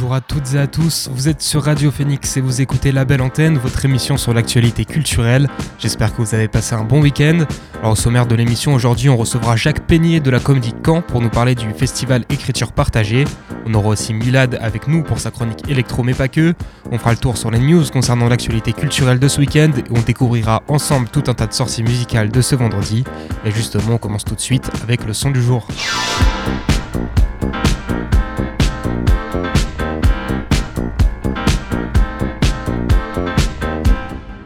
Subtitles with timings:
[0.00, 3.04] Bonjour à toutes et à tous, vous êtes sur Radio Phoenix et vous écoutez La
[3.04, 5.46] Belle Antenne, votre émission sur l'actualité culturelle.
[5.78, 7.44] J'espère que vous avez passé un bon week-end.
[7.80, 11.20] Alors au sommaire de l'émission aujourd'hui, on recevra Jacques Peignet de la Comédie Caen pour
[11.20, 13.26] nous parler du festival Écriture Partagée.
[13.66, 16.54] On aura aussi Milad avec nous pour sa chronique électro mais pas que.
[16.90, 20.00] On fera le tour sur les news concernant l'actualité culturelle de ce week-end et on
[20.00, 23.04] découvrira ensemble tout un tas de sorties musicales de ce vendredi.
[23.44, 25.68] Et justement, on commence tout de suite avec le son du jour.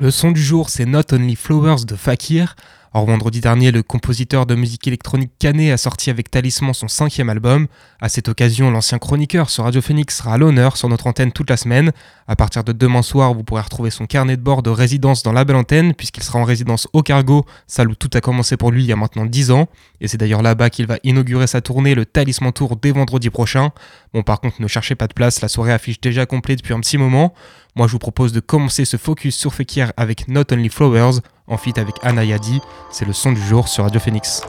[0.05, 2.57] Le son du jour, c'est Not Only Flowers de Fakir.
[2.93, 7.31] Or, vendredi dernier, le compositeur de musique électronique Canet a sorti avec Talisman son cinquième
[7.31, 7.69] album.
[8.03, 11.49] À cette occasion, l'ancien chroniqueur sur Radio Phoenix sera à l'honneur sur notre antenne toute
[11.49, 11.91] la semaine.
[12.29, 15.33] À partir de demain soir, vous pourrez retrouver son carnet de bord de résidence dans
[15.33, 18.73] la belle antenne, puisqu'il sera en résidence au Cargo, salle où tout a commencé pour
[18.73, 19.69] lui il y a maintenant 10 ans.
[20.03, 23.71] Et c'est d'ailleurs là-bas qu'il va inaugurer sa tournée, le Talisman Tour, dès vendredi prochain.
[24.13, 26.81] Bon, par contre, ne cherchez pas de place, la soirée affiche déjà complète depuis un
[26.81, 27.33] petit moment.
[27.77, 31.57] Moi, je vous propose de commencer ce focus sur Fekir avec Not Only Flowers, en
[31.57, 32.61] feat avec Anayadi.
[32.93, 34.43] C'est le son du jour sur Radio Phoenix.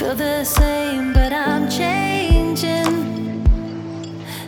[0.00, 3.44] Feel the same, but I'm changing.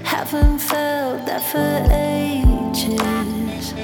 [0.03, 3.75] Haven't felt that for ages.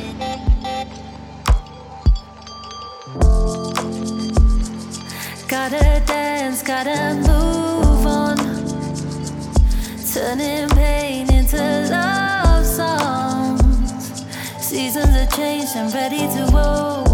[5.47, 8.39] Gotta dance, gotta move on.
[10.15, 11.59] Turning pain into
[11.91, 14.25] love songs.
[14.59, 17.08] Seasons are changed, I'm ready to open.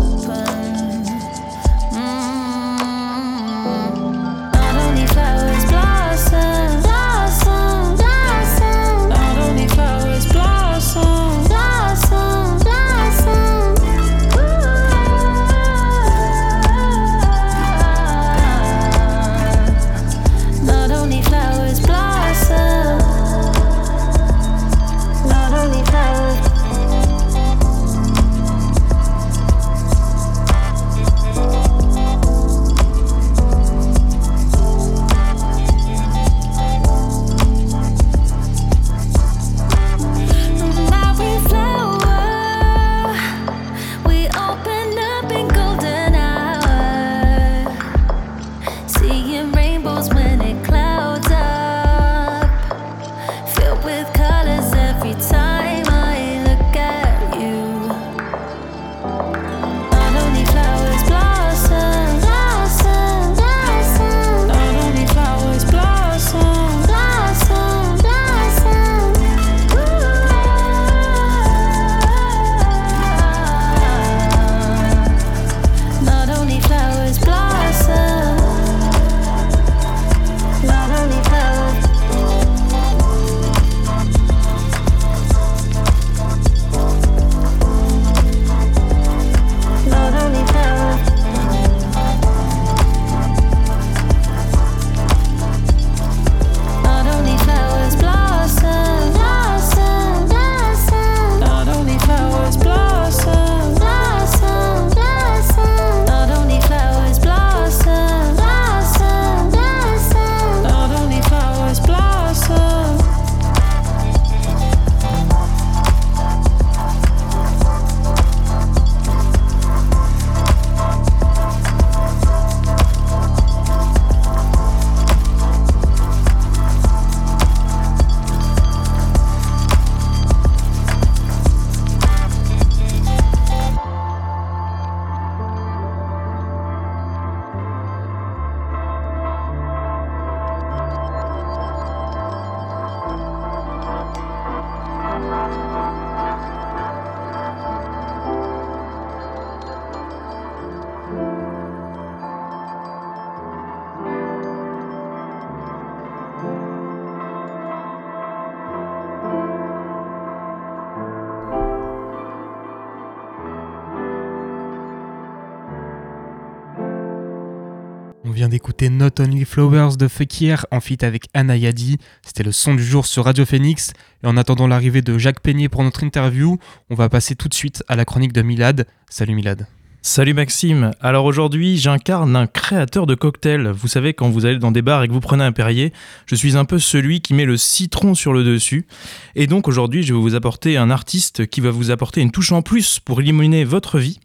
[169.55, 171.99] Flowers de Fekir en feat avec Anayadi.
[172.23, 173.93] C'était le son du jour sur Radio Phoenix.
[174.25, 176.59] Et en attendant l'arrivée de Jacques Peignet pour notre interview,
[176.91, 178.85] on va passer tout de suite à la chronique de Milad.
[179.09, 179.69] Salut Milad.
[180.03, 180.91] Salut Maxime.
[181.01, 183.69] Alors aujourd'hui, j'incarne un créateur de cocktails.
[183.69, 185.93] Vous savez, quand vous allez dans des bars et que vous prenez un Perrier,
[186.27, 188.89] je suis un peu celui qui met le citron sur le dessus.
[189.37, 192.51] Et donc aujourd'hui, je vais vous apporter un artiste qui va vous apporter une touche
[192.51, 194.19] en plus pour illuminer votre vie.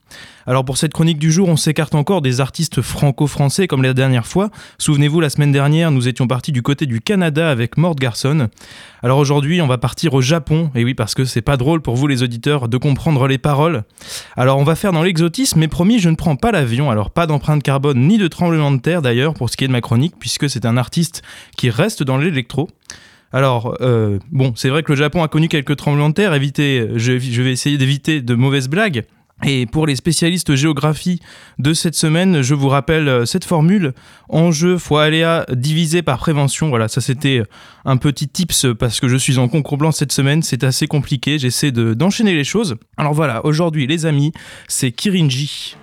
[0.48, 4.26] Alors pour cette chronique du jour, on s'écarte encore des artistes franco-français comme la dernière
[4.26, 4.50] fois.
[4.78, 8.50] Souvenez-vous, la semaine dernière, nous étions partis du côté du Canada avec Mort Garson.
[9.04, 10.72] Alors aujourd'hui, on va partir au Japon.
[10.76, 13.84] Et oui, parce que c'est pas drôle pour vous les auditeurs de comprendre les paroles.
[14.36, 16.90] Alors on va faire dans l'exotisme, mais promis, je ne prends pas l'avion.
[16.90, 19.74] Alors pas d'empreinte carbone ni de tremblement de terre d'ailleurs pour ce qui est de
[19.74, 21.22] ma chronique, puisque c'est un artiste
[21.58, 22.70] qui reste dans l'électro.
[23.32, 26.34] Alors, euh, bon, c'est vrai que le Japon a connu quelques tremblements de terre.
[26.34, 29.06] Évitez, je, je vais essayer d'éviter de mauvaises blagues.
[29.46, 31.22] Et pour les spécialistes géographie
[31.60, 33.94] de cette semaine, je vous rappelle euh, cette formule
[34.28, 36.68] enjeu fois aléa divisé par prévention.
[36.70, 37.44] Voilà, ça c'était
[37.86, 41.40] un petit tips parce que je suis en concours blanc cette semaine, c'est assez compliqué,
[41.40, 42.76] j'essaie de- d'enchaîner les choses.
[42.98, 44.34] Alors voilà, aujourd'hui les amis,
[44.68, 45.78] c'est Kirinji.「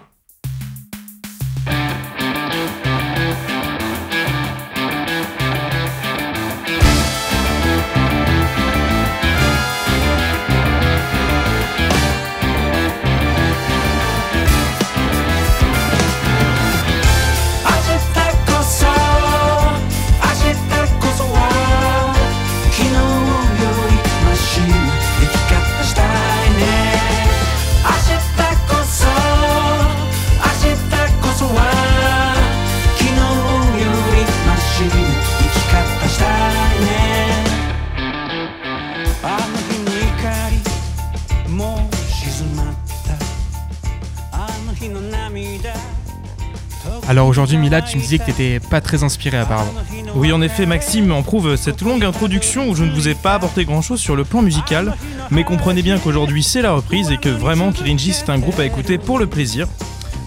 [47.08, 49.72] Alors aujourd'hui Milad, tu me disais que t'étais pas très inspiré apparemment.
[50.16, 53.34] Oui, en effet, Maxime en prouve cette longue introduction où je ne vous ai pas
[53.34, 54.96] apporté grand chose sur le plan musical,
[55.30, 58.64] mais comprenez bien qu'aujourd'hui c'est la reprise et que vraiment Kirinji c'est un groupe à
[58.64, 59.68] écouter pour le plaisir.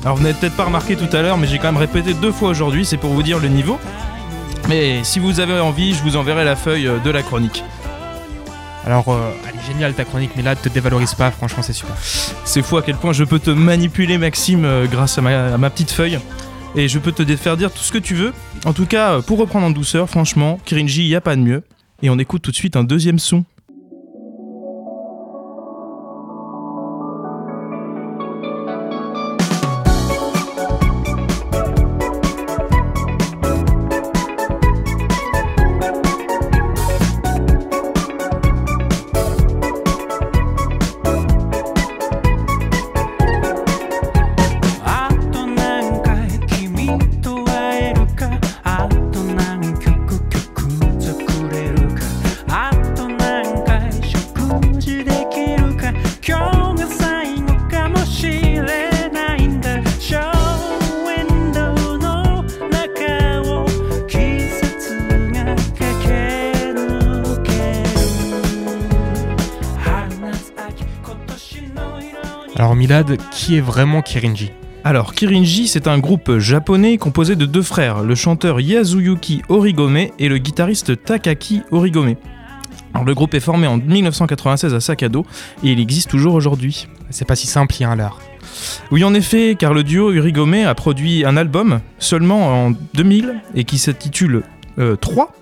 [0.06, 2.32] Alors vous n'avez peut-être pas remarqué tout à l'heure, mais j'ai quand même répété deux
[2.32, 3.78] fois aujourd'hui, c'est pour vous dire le niveau.
[4.70, 7.64] Mais si vous avez envie, je vous enverrai la feuille euh, de la chronique.
[8.86, 11.96] Alors, euh, elle est géniale ta chronique Milad, te dévalorise pas, franchement c'est super.
[12.46, 15.58] C'est fou à quel point je peux te manipuler, Maxime, euh, grâce à ma, à
[15.58, 16.20] ma petite feuille.
[16.76, 18.34] Et je peux te faire dire tout ce que tu veux.
[18.66, 21.64] En tout cas, pour reprendre en douceur, franchement, Kirinji, y a pas de mieux.
[22.02, 23.59] Et on écoute tout de suite un deuxième son.「
[73.80, 74.52] vraiment Kirinji
[74.84, 80.28] Alors, Kirinji, c'est un groupe japonais composé de deux frères, le chanteur Yasuyuki Origome et
[80.28, 82.16] le guitariste Takaki Origome.
[82.94, 85.26] Alors, le groupe est formé en 1996 à Sakado
[85.64, 86.90] et il existe toujours aujourd'hui.
[87.10, 88.20] C'est pas si simple, il y a un leurre.
[88.92, 93.64] Oui, en effet, car le duo Urigome a produit un album seulement en 2000 et
[93.64, 94.44] qui s'intitule
[94.78, 95.34] euh, 3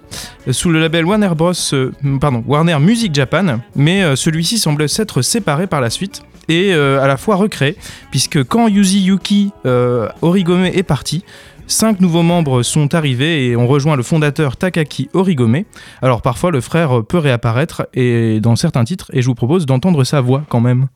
[0.52, 1.54] sous le label Warner Bros.
[1.74, 1.92] euh,
[2.22, 7.02] pardon, Warner Music Japan, mais euh, celui-ci semble s'être séparé par la suite et euh,
[7.02, 7.76] à la fois recréé,
[8.12, 11.24] puisque quand Yuzi Yuki euh, Origome est parti,
[11.70, 15.64] Cinq nouveaux membres sont arrivés et ont rejoint le fondateur Takaki Origome.
[16.02, 20.06] Alors parfois le frère peut réapparaître et dans certains titres et je vous propose d'entendre
[20.06, 20.88] sa voix quand même.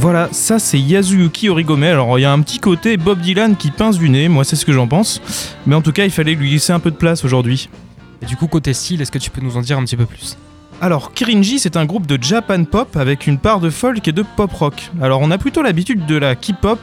[0.00, 1.82] Voilà, ça c'est Yasuyuki Origome.
[1.82, 4.54] Alors il y a un petit côté Bob Dylan qui pince du nez, moi c'est
[4.54, 5.20] ce que j'en pense.
[5.66, 7.68] Mais en tout cas, il fallait lui laisser un peu de place aujourd'hui.
[8.22, 10.06] Et du coup, côté style, est-ce que tu peux nous en dire un petit peu
[10.06, 10.36] plus?
[10.80, 14.22] Alors, Kirinji, c'est un groupe de Japan pop avec une part de folk et de
[14.36, 14.92] pop rock.
[15.02, 16.78] Alors, on a plutôt l'habitude de la K-pop,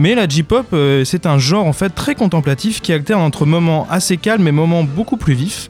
[0.00, 3.86] mais la J-pop, euh, c'est un genre en fait très contemplatif qui alterne entre moments
[3.90, 5.68] assez calmes et moments beaucoup plus vifs.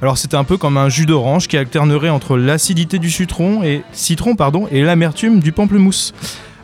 [0.00, 3.82] Alors, c'est un peu comme un jus d'orange qui alternerait entre l'acidité du citron et
[4.70, 6.14] et l'amertume du pamplemousse.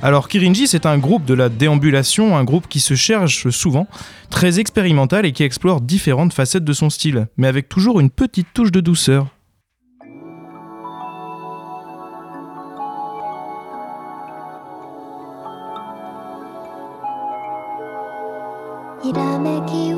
[0.01, 3.89] Alors Kirinji, c'est un groupe de la déambulation, un groupe qui se cherche souvent,
[4.31, 8.47] très expérimental et qui explore différentes facettes de son style, mais avec toujours une petite
[8.55, 9.27] touche de douceur.
[19.09, 19.98] ひらめきを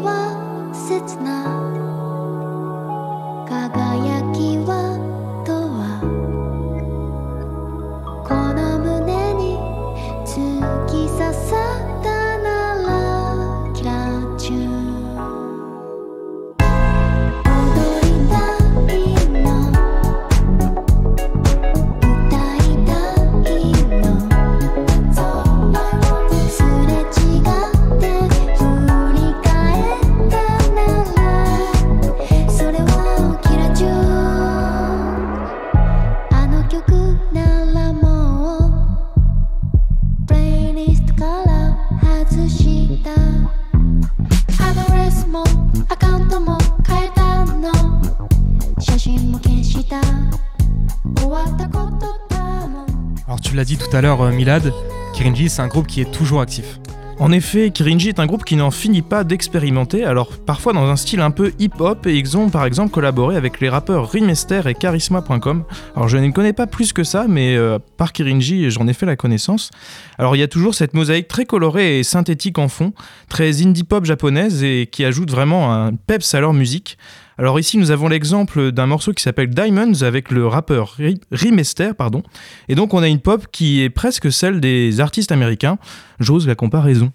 [53.91, 54.73] tout à l'heure, euh, Milad,
[55.15, 56.79] Kirinji, c'est un groupe qui est toujours actif.
[57.19, 60.97] En effet, Kirinji est un groupe qui n'en finit pas d'expérimenter, alors parfois dans un
[60.97, 64.75] style un peu hip-hop, et ils ont par exemple collaboré avec les rappeurs Rimester et
[64.75, 65.65] Charisma.com.
[65.97, 69.07] Alors je ne connais pas plus que ça, mais euh, par Kirinji, j'en ai fait
[69.07, 69.71] la connaissance.
[70.19, 72.93] Alors il y a toujours cette mosaïque très colorée et synthétique en fond,
[73.29, 76.97] très indie-pop japonaise, et qui ajoute vraiment un peps à leur musique.
[77.41, 81.93] Alors ici, nous avons l'exemple d'un morceau qui s'appelle Diamonds avec le rappeur Ri- Rimester,
[81.97, 82.23] pardon.
[82.69, 85.79] Et donc on a une pop qui est presque celle des artistes américains.
[86.19, 87.13] J'ose la comparaison.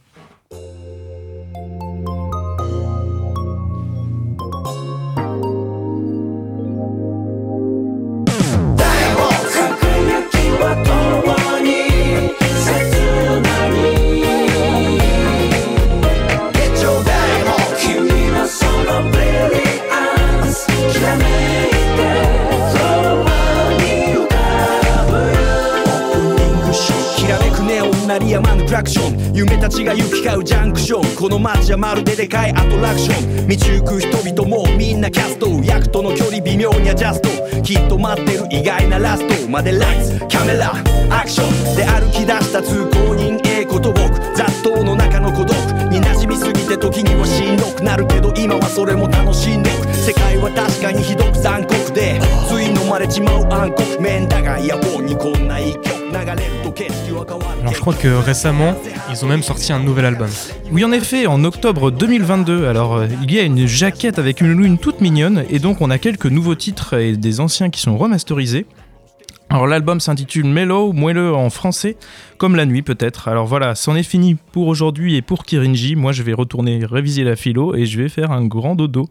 [31.45, 33.47] 街はまるででかいアトラクション。
[33.47, 35.47] 道行く人々もみんなキャスト。
[35.63, 37.29] 役との距離微妙にアジャスト。
[37.61, 39.49] きっと待ってる意外なラスト。
[39.49, 40.73] までライツカメラ
[41.11, 41.75] アクション。
[41.75, 43.99] で歩き出した通行人 A こと僕。
[44.35, 45.55] 雑踏の中の孤独。
[45.91, 52.19] に馴染みすぎて時にはしんどくなるけど今はそれも楽しんでく世界は確かにひどく残酷で。
[52.49, 54.01] つい飲まれちまう暗黒。
[54.01, 56.04] 面だがイヤホンにこんな一曲。
[57.62, 58.75] Alors je crois que récemment,
[59.10, 60.29] ils ont même sorti un nouvel album.
[60.72, 64.53] Oui en effet, en octobre 2022, alors euh, il y a une jaquette avec une
[64.53, 67.98] lune toute mignonne, et donc on a quelques nouveaux titres et des anciens qui sont
[67.98, 68.65] remasterisés.
[69.50, 71.98] Alors l'album s'intitule Mellow, moelleux en français,
[72.38, 73.27] comme la nuit peut-être.
[73.27, 75.95] Alors voilà, c'en est fini pour aujourd'hui et pour Kirinji.
[75.95, 79.07] Moi je vais retourner réviser la philo et je vais faire un grand dodo.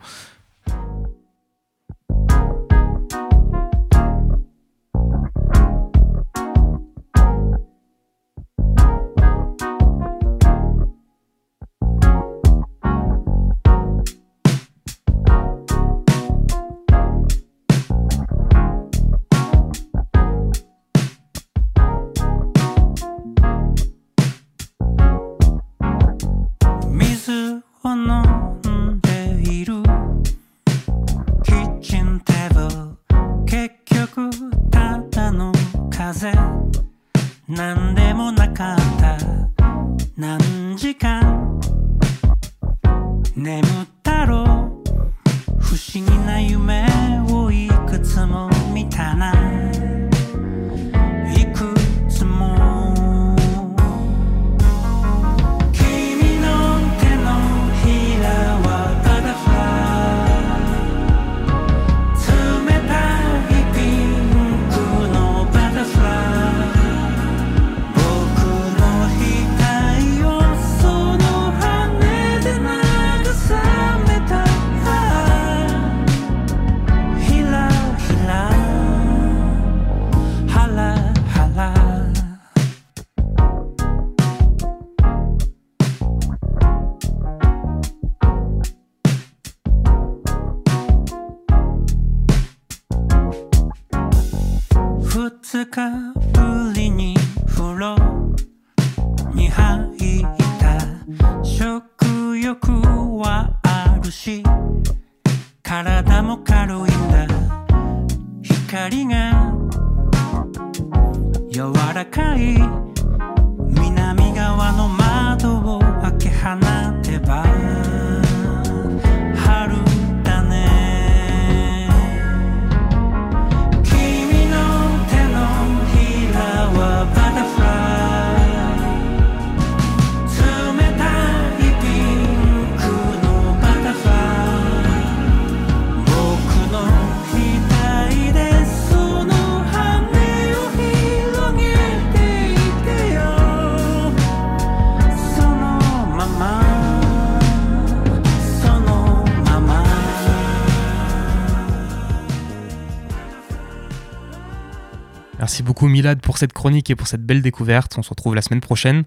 [155.94, 157.96] Milad pour cette chronique et pour cette belle découverte.
[157.96, 159.04] On se retrouve la semaine prochaine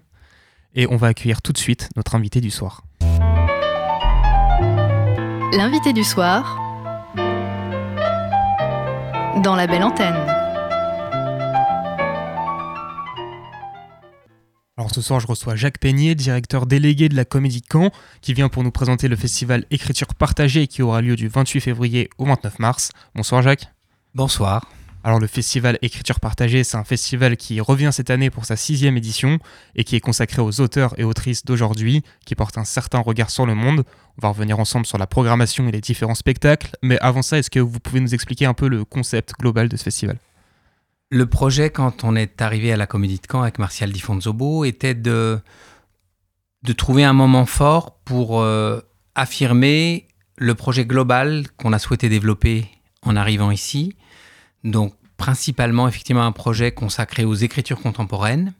[0.74, 2.82] et on va accueillir tout de suite notre invité du soir.
[5.52, 6.56] L'invité du soir
[9.42, 10.16] dans la belle antenne.
[14.78, 17.90] Alors ce soir, je reçois Jacques Peignet, directeur délégué de la Comédie Caen,
[18.22, 22.08] qui vient pour nous présenter le festival Écriture partagée qui aura lieu du 28 février
[22.16, 22.92] au 29 mars.
[23.14, 23.68] Bonsoir Jacques.
[24.14, 24.62] Bonsoir.
[25.08, 28.98] Alors le festival Écriture partagée, c'est un festival qui revient cette année pour sa sixième
[28.98, 29.38] édition
[29.74, 33.46] et qui est consacré aux auteurs et autrices d'aujourd'hui, qui portent un certain regard sur
[33.46, 33.84] le monde.
[34.18, 37.48] On va revenir ensemble sur la programmation et les différents spectacles, mais avant ça, est-ce
[37.48, 40.18] que vous pouvez nous expliquer un peu le concept global de ce festival?
[41.08, 44.66] Le projet, quand on est arrivé à la Comédie de Caen avec Martial Di Fonzobo,
[44.66, 45.40] était de,
[46.76, 48.82] trouver un moment fort pour euh,
[49.14, 52.68] affirmer le projet global qu'on a souhaité développer
[53.00, 53.96] en arrivant ici.
[54.64, 58.54] Donc, principalement, effectivement, un projet consacré aux écritures contemporaines.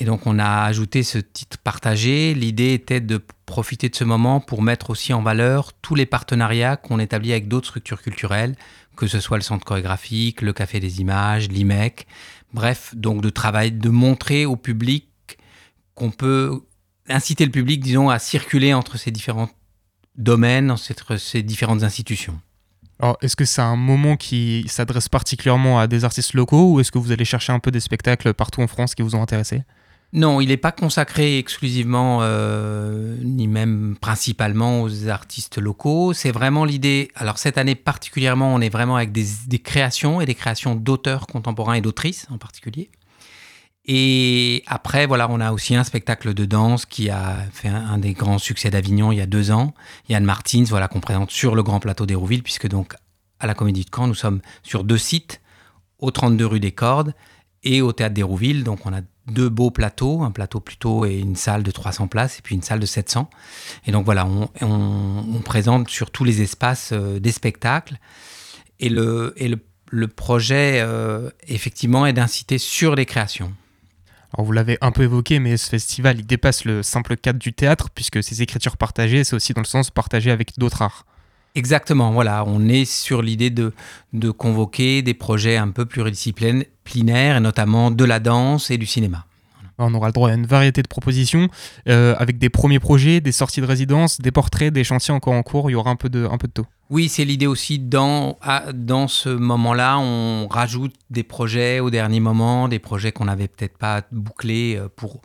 [0.00, 2.34] Et donc, on a ajouté ce titre partagé.
[2.34, 6.76] L'idée était de profiter de ce moment pour mettre aussi en valeur tous les partenariats
[6.76, 8.56] qu'on établit avec d'autres structures culturelles,
[8.96, 12.06] que ce soit le centre chorégraphique, le Café des Images, l'IMEC.
[12.54, 15.08] Bref, donc de travail, de montrer au public
[15.94, 16.62] qu'on peut
[17.08, 19.50] inciter le public, disons, à circuler entre ces différents
[20.16, 22.40] domaines, entre ces différentes institutions.
[23.02, 26.92] Alors, est-ce que c'est un moment qui s'adresse particulièrement à des artistes locaux ou est-ce
[26.92, 29.64] que vous allez chercher un peu des spectacles partout en France qui vous ont intéressé?
[30.12, 36.12] Non, il n'est pas consacré exclusivement, euh, ni même principalement aux artistes locaux.
[36.12, 37.10] C'est vraiment l'idée.
[37.16, 41.26] Alors, cette année particulièrement, on est vraiment avec des, des créations et des créations d'auteurs
[41.26, 42.88] contemporains et d'autrices en particulier.
[43.84, 48.12] Et après, voilà, on a aussi un spectacle de danse qui a fait un, des
[48.12, 49.74] grands succès d'Avignon il y a deux ans.
[50.08, 52.94] Yann Martins, voilà, qu'on présente sur le grand plateau d'Hérouville, puisque donc
[53.40, 55.40] à la Comédie de Caen, nous sommes sur deux sites,
[55.98, 57.12] au 32 rue des Cordes
[57.64, 58.62] et au Théâtre d'Hérouville.
[58.62, 62.38] Donc on a deux beaux plateaux, un plateau plutôt et une salle de 300 places
[62.38, 63.28] et puis une salle de 700.
[63.86, 64.26] Et donc voilà,
[64.60, 67.98] on présente sur tous les espaces euh, des spectacles.
[68.78, 69.58] Et le, et le,
[69.90, 73.52] le projet, euh, effectivement, est d'inciter sur les créations.
[74.38, 78.22] Vous l'avez un peu évoqué, mais ce festival, dépasse le simple cadre du théâtre puisque
[78.22, 81.04] ces écritures partagées, c'est aussi dans le sens partagé avec d'autres arts.
[81.54, 83.74] Exactement, voilà, on est sur l'idée de,
[84.14, 89.26] de convoquer des projets un peu pluridisciplinaires, et notamment de la danse et du cinéma.
[89.84, 91.48] On aura le droit à une variété de propositions
[91.88, 95.42] euh, avec des premiers projets, des sorties de résidence, des portraits, des chantiers encore en
[95.42, 95.70] cours.
[95.70, 96.66] Il y aura un peu de, un peu de tout.
[96.90, 98.36] Oui, c'est l'idée aussi, dans,
[98.74, 103.78] dans ce moment-là, on rajoute des projets au dernier moment, des projets qu'on n'avait peut-être
[103.78, 105.22] pas bouclés euh, pour...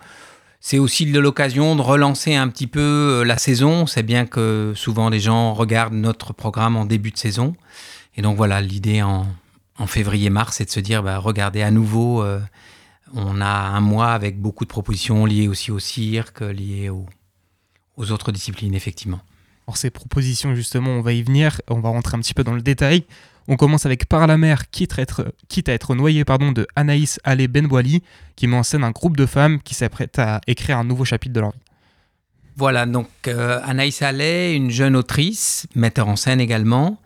[0.60, 3.86] C'est aussi de l'occasion de relancer un petit peu euh, la saison.
[3.86, 7.56] C'est bien que souvent les gens regardent notre programme en début de saison.
[8.16, 9.26] Et donc voilà, l'idée en,
[9.86, 12.24] février-mars, c'est de se dire, bah, regardez à nouveau,
[13.14, 17.06] on a un mois avec beaucoup de propositions liées aussi au cirque, liées au-
[17.96, 19.20] aux autres disciplines, effectivement.
[19.68, 21.60] Alors ces propositions, justement, on va y venir.
[21.70, 23.04] On va rentrer un petit peu dans le détail.
[23.50, 26.68] On commence avec Par la mer, quitte à être, quitte à être noyé pardon, de
[26.76, 28.04] Anaïs Allé Benboili,
[28.36, 31.34] qui met en scène un groupe de femmes qui s'apprêtent à écrire un nouveau chapitre
[31.34, 31.60] de leur vie.
[32.58, 37.00] Voilà, donc euh, Anaïs Allais, une jeune autrice, metteur en scène également,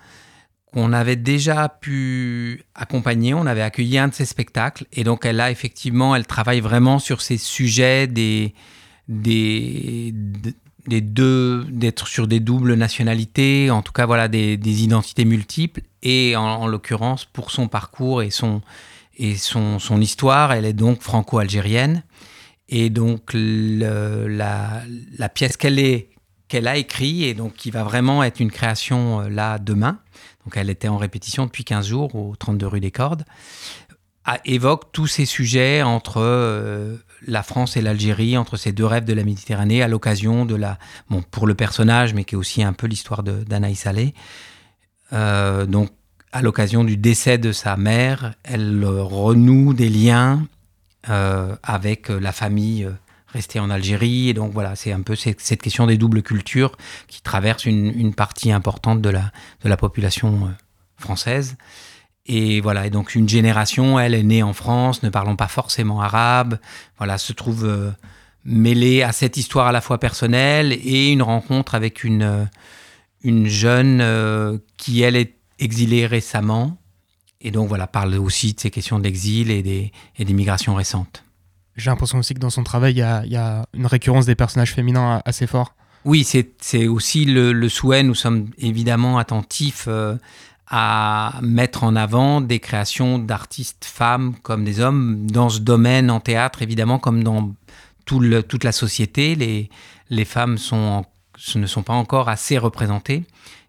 [0.73, 5.39] qu'on avait déjà pu accompagner, on avait accueilli un de ses spectacles, et donc elle
[5.39, 8.53] a effectivement, elle travaille vraiment sur ces sujets des,
[9.09, 10.13] des,
[10.87, 16.43] deux, d'être sur des doubles nationalités, en tout cas voilà, des, identités multiples, et en,
[16.43, 18.61] en l'occurrence, pour son parcours et son,
[19.17, 22.03] et son, son histoire, elle est donc franco-algérienne.
[22.69, 24.81] Et donc, la,
[25.17, 29.59] la pièce qu'elle a écrite, et donc qui va vraiment être une création euh, là
[29.59, 29.99] demain.
[30.45, 33.25] Donc, elle était en répétition depuis 15 jours au 32 rue des Cordes.
[34.45, 39.13] évoque tous ces sujets entre euh, la France et l'Algérie, entre ces deux rêves de
[39.13, 40.77] la Méditerranée, à l'occasion de la.
[41.09, 44.13] Bon, pour le personnage, mais qui est aussi un peu l'histoire d'Anaïs Saleh.
[45.13, 45.91] Euh, donc,
[46.31, 50.47] à l'occasion du décès de sa mère, elle euh, renoue des liens
[51.03, 52.87] avec la famille
[53.33, 54.29] restée en Algérie.
[54.29, 58.51] Et donc, voilà, c'est un peu cette, question des doubles cultures qui traverse une, partie
[58.51, 59.31] importante de la,
[59.63, 60.49] de la population euh,
[60.97, 61.57] française.
[62.25, 66.01] Et voilà, et donc une génération, elle est née en France, ne parlant pas forcément
[66.01, 66.59] arabe,
[66.97, 67.91] voilà, se trouve euh,
[68.45, 72.45] mêlée à cette histoire à la fois personnelle et une rencontre avec une, euh,
[73.23, 76.77] une jeune qui, elle, est exilée récemment.
[77.41, 81.23] Et donc voilà, parle aussi de ces questions d'exil et des, et des migrations récentes.
[81.81, 85.21] J'ai l'impression aussi que dans son travail, il y a, une récurrence des personnages féminins
[85.25, 85.73] assez fort.
[86.05, 88.03] Oui, c'est aussi le, souhait.
[88.03, 90.15] Nous sommes évidemment attentifs euh,
[90.67, 96.19] à mettre en avant des créations d'artistes femmes comme des hommes dans ce domaine en
[96.19, 97.51] théâtre, évidemment, comme dans
[98.05, 99.35] tout toute la société.
[99.35, 99.69] Les,
[100.11, 103.23] les femmes ne sont pas encore assez représentées.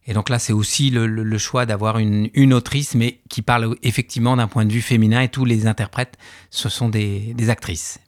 [0.06, 3.40] Et donc là, c'est aussi le, le- le choix d'avoir une, une autrice, mais qui
[3.42, 6.16] parle effectivement d'un point de vue féminin, et tous les interprètes,
[6.50, 8.00] ce sont des, des actrices.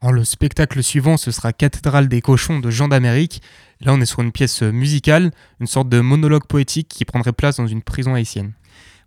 [0.00, 3.42] Alors, le spectacle suivant, ce sera Cathédrale des cochons de Jean d'Amérique.
[3.80, 7.58] Là, on est sur une pièce musicale, une sorte de monologue poétique qui prendrait place
[7.58, 8.52] dans une prison haïtienne.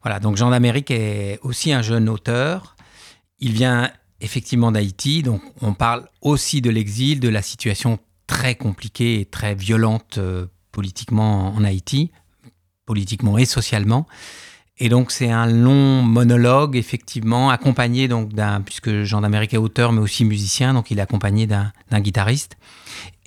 [0.03, 2.75] Voilà, donc Jean d'Amérique est aussi un jeune auteur.
[3.39, 9.19] Il vient effectivement d'Haïti, donc on parle aussi de l'exil, de la situation très compliquée
[9.19, 12.11] et très violente euh, politiquement en Haïti,
[12.85, 14.05] politiquement et socialement.
[14.77, 19.93] Et donc c'est un long monologue effectivement accompagné donc d'un puisque Jean d'Amérique est auteur
[19.93, 22.57] mais aussi musicien donc il est accompagné d'un guitariste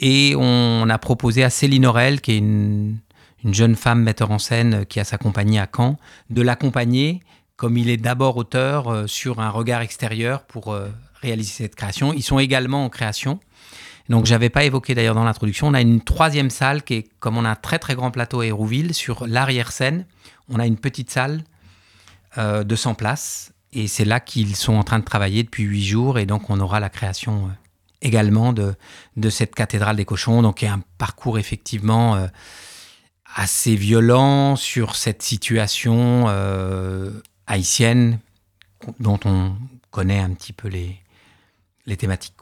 [0.01, 2.99] et on a proposé à Céline Aurel qui est une,
[3.45, 5.99] une jeune femme metteur en scène qui a sa compagnie à Caen
[6.31, 7.21] de l'accompagner
[7.57, 10.89] comme il est d'abord auteur euh, sur un regard extérieur pour euh,
[11.23, 12.13] réaliser cette création.
[12.13, 13.41] Ils sont également en création.
[14.09, 17.37] Donc j'avais pas évoqué d'ailleurs dans l'introduction, on a une troisième salle qui est comme
[17.37, 20.07] on a un très très grand plateau à Hérouville sur l'arrière-scène,
[20.49, 21.43] on a une petite salle
[22.39, 23.53] euh, de 100 places.
[23.73, 26.19] Et c'est là qu'ils sont en train de travailler depuis huit jours.
[26.19, 27.51] Et donc on aura la création euh,
[28.03, 28.75] également de,
[29.31, 32.27] cette cathédrale des cochons, donc il y a un parcours effectivement euh,
[33.35, 36.27] assez violent sur cette situation
[37.47, 38.19] haïtienne
[39.01, 39.57] dont on
[39.91, 42.35] connaît un petit peu les, thématiques.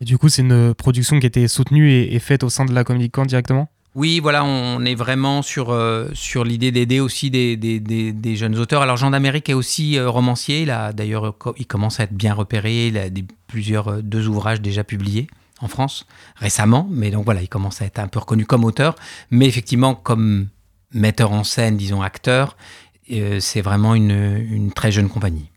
[0.00, 3.10] Du coup, c'est une production qui été soutenue et, faite au sein de la Comédie
[3.10, 3.68] Camp directement?
[3.94, 8.82] Oui, voilà, on est vraiment sur, euh, sur l'idée d'aider aussi des, des, jeunes auteurs.
[8.82, 12.88] Alors Jean d'Amérique est aussi euh, romancier, d'ailleurs euh, il commence à être bien repéré,
[12.88, 13.06] il a
[13.46, 15.28] plusieurs euh, deux ouvrages déjà publiés
[15.62, 16.06] en France
[16.36, 18.96] récemment, mais donc voilà, il commence à être un peu reconnu comme auteur,
[19.30, 20.48] mais effectivement comme
[20.92, 22.58] metteur en scène, disons acteur,
[23.08, 24.10] c'est vraiment une,
[24.50, 25.48] une très jeune compagnie.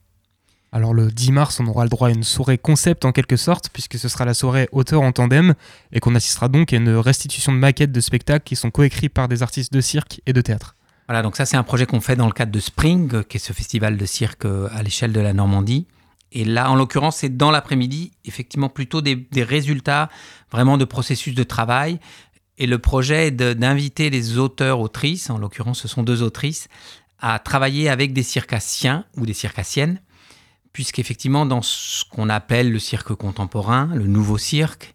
[0.72, 3.70] Alors le 10 mars, on aura le droit à une soirée concept en quelque sorte,
[3.74, 5.56] puisque ce sera la soirée auteur en tandem,
[5.92, 9.28] et qu'on assistera donc à une restitution de maquettes de spectacles qui sont coécrits par
[9.28, 10.76] des artistes de cirque et de théâtre.
[11.08, 13.38] Voilà, donc ça c'est un projet qu'on fait dans le cadre de Spring, euh, qui
[13.38, 15.88] est ce festival de cirque euh, à l'échelle de la Normandie.
[16.32, 20.10] Et là, en l'occurrence, c'est dans l'après-midi, effectivement plutôt des, résultats
[20.52, 22.00] vraiment de processus de travail.
[22.60, 26.68] Et le projet est d'inviter les auteurs, autrices, en l'occurrence ce sont deux autrices,
[27.20, 30.00] à travailler avec des circassiens ou des circassiennes,
[30.74, 34.94] puisqu'effectivement dans ce qu'on appelle le cirque contemporain, le nouveau cirque,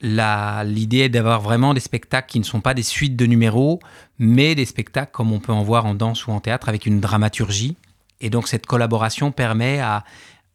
[0.00, 3.80] l'idée est d'avoir vraiment des spectacles qui ne sont pas des suites de numéros,
[4.18, 7.00] mais des spectacles comme on peut en voir en danse ou en théâtre avec une
[7.00, 7.76] dramaturgie.
[8.20, 10.04] Et donc cette collaboration permet à,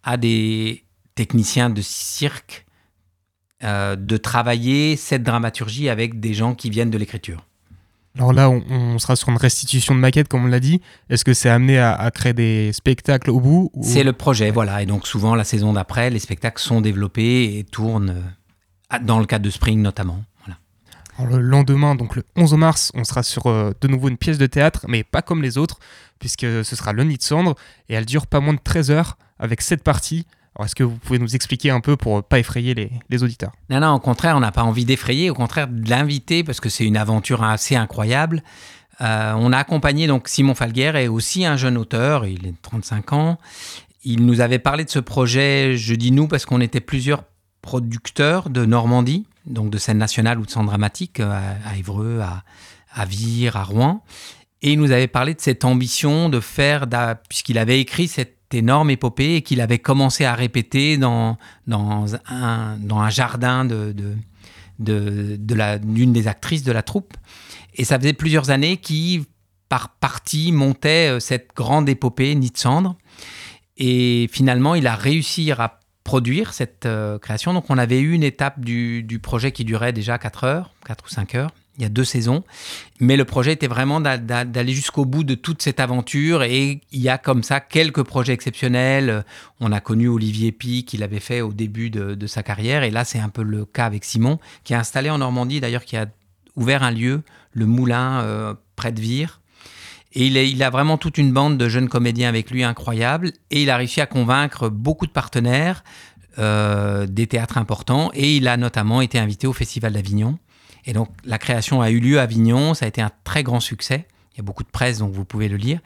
[0.04, 0.84] à des
[1.16, 2.66] techniciens de cirque
[3.64, 7.46] euh, de travailler cette dramaturgie avec des gens qui viennent de l'écriture.
[8.18, 10.82] Alors là, on, on sera sur une restitution de maquettes, comme on l'a dit.
[11.10, 14.52] Est-ce que c'est amené à, à créer des spectacles au bout ou- C'est le projet,
[14.52, 14.84] voilà.
[14.84, 18.24] Et donc souvent la saison d'après, les spectacles sont développés et tournent
[18.92, 20.24] euh, dans le cadre de Spring notamment.
[20.46, 20.60] Voilà.
[21.18, 24.38] Alors, le lendemain, donc le 11 mars, on sera sur euh, de nouveau une pièce
[24.38, 25.80] de théâtre, mais pas comme les autres,
[26.20, 27.56] puisque ce sera Le Nid de Cendre,
[27.90, 30.28] et elle dure pas moins de 13 heures, avec 7 parties.
[30.56, 32.76] Alors est-ce que vous pouvez nous expliquer un peu pour euh, pas effrayer
[33.10, 33.52] les, auditeurs?
[33.70, 36.70] Non, non, au contraire, on n'a pas envie d'effrayer, au contraire de l'inviter parce que
[36.70, 38.44] c'est une aventure assez incroyable.
[39.02, 42.58] Euh, on a accompagné donc Simon Falguer est aussi un jeune auteur, il est de
[42.62, 43.38] 35 ans.
[44.04, 47.24] Il nous avait parlé de ce projet, je dis nous parce qu'on était plusieurs
[47.62, 53.06] producteurs de Normandie, donc de scène nationale ou de scène dramatique, euh, à, Évreux, à,
[53.06, 54.04] Vire, à Rouen.
[54.62, 56.86] Et il nous avait parlé de cette ambition de faire,
[57.28, 61.38] puisqu'il avait écrit cette énorme épopée et qu'il avait commencé à répéter dans,
[61.68, 63.94] dans, un, dans un jardin de,
[64.80, 67.14] de, de, la- d'une des actrices de la troupe.
[67.76, 69.24] Et ça faisait plusieurs années qu'il,
[69.70, 72.96] par partie, montait euh, cette grande épopée Nid de cendre.
[73.78, 77.54] Et finalement, il a réussi à produire cette euh, création.
[77.54, 81.06] Donc, on avait eu une étape du, du projet qui durait déjà 4 heures, 4
[81.06, 81.52] ou 5 heures.
[81.78, 82.44] Il y a deux saisons.
[83.00, 86.44] Mais le projet était vraiment d'a- d'a- d'aller jusqu'au bout de toute cette aventure.
[86.44, 89.26] Et il y a comme ça quelques projets exceptionnels.
[89.60, 92.84] On a connu Olivier Pi, qui l'avait fait au début de, sa carrière.
[92.84, 95.84] Et là, c'est un peu le cas avec Simon, qui est installé en Normandie, d'ailleurs,
[95.84, 96.06] qui a
[96.56, 99.42] ouvert un lieu, le Moulin, euh, près de Vire.
[100.16, 103.32] Et il a vraiment toute une bande de jeunes comédiens avec lui incroyable.
[103.50, 105.84] Et il a réussi à convaincre beaucoup de partenaires,
[106.38, 108.12] euh, des théâtres importants.
[108.14, 110.38] Et il a notamment été invité au Festival d'Avignon.
[110.86, 112.74] Et donc la création a eu lieu à Avignon.
[112.74, 114.06] Ça a été un très grand succès.
[114.34, 115.80] Il y a beaucoup de presse, donc vous pouvez le lire.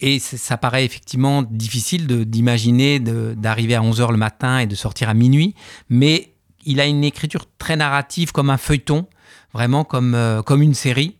[0.00, 5.14] Et ça paraît effectivement difficile d'imaginer d'arriver à 11h le matin et de sortir à
[5.14, 5.54] minuit.
[5.88, 6.32] Mais
[6.64, 9.06] il a une écriture très narrative, comme un feuilleton,
[9.52, 11.16] vraiment comme, euh, comme une série.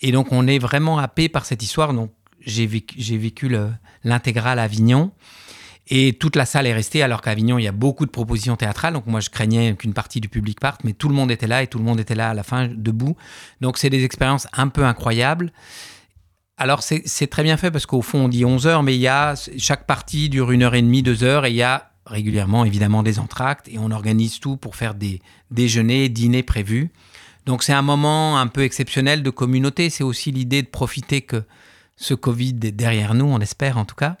[0.00, 1.92] Et donc, on est vraiment happé par cette histoire.
[1.92, 3.70] Donc, j'ai vécu, vécu le-
[4.04, 5.10] l'intégrale à Avignon.
[5.90, 8.56] Et toute la salle est restée, alors qu'à Avignon, il y a beaucoup de propositions
[8.56, 8.94] théâtrales.
[8.94, 11.62] Donc, moi, je craignais qu'une partie du public parte, mais tout le monde était là
[11.62, 13.16] et tout le monde était là à la fin, debout.
[13.60, 15.52] Donc, c'est des expériences un peu incroyables.
[16.56, 19.08] Alors, c'est très bien fait parce qu'au fond, on dit 11 heures, mais il y
[19.08, 22.64] a, chaque partie dure une heure et demie, deux heures, et il y a régulièrement,
[22.64, 26.90] évidemment, des entractes, et on organise tout pour faire des déjeuners, dîners prévus.
[27.46, 29.90] Donc c'est un moment un peu exceptionnel de communauté.
[29.90, 31.42] C'est aussi l'idée de profiter que
[31.96, 34.16] ce Covid est derrière nous, on espère en tout cas.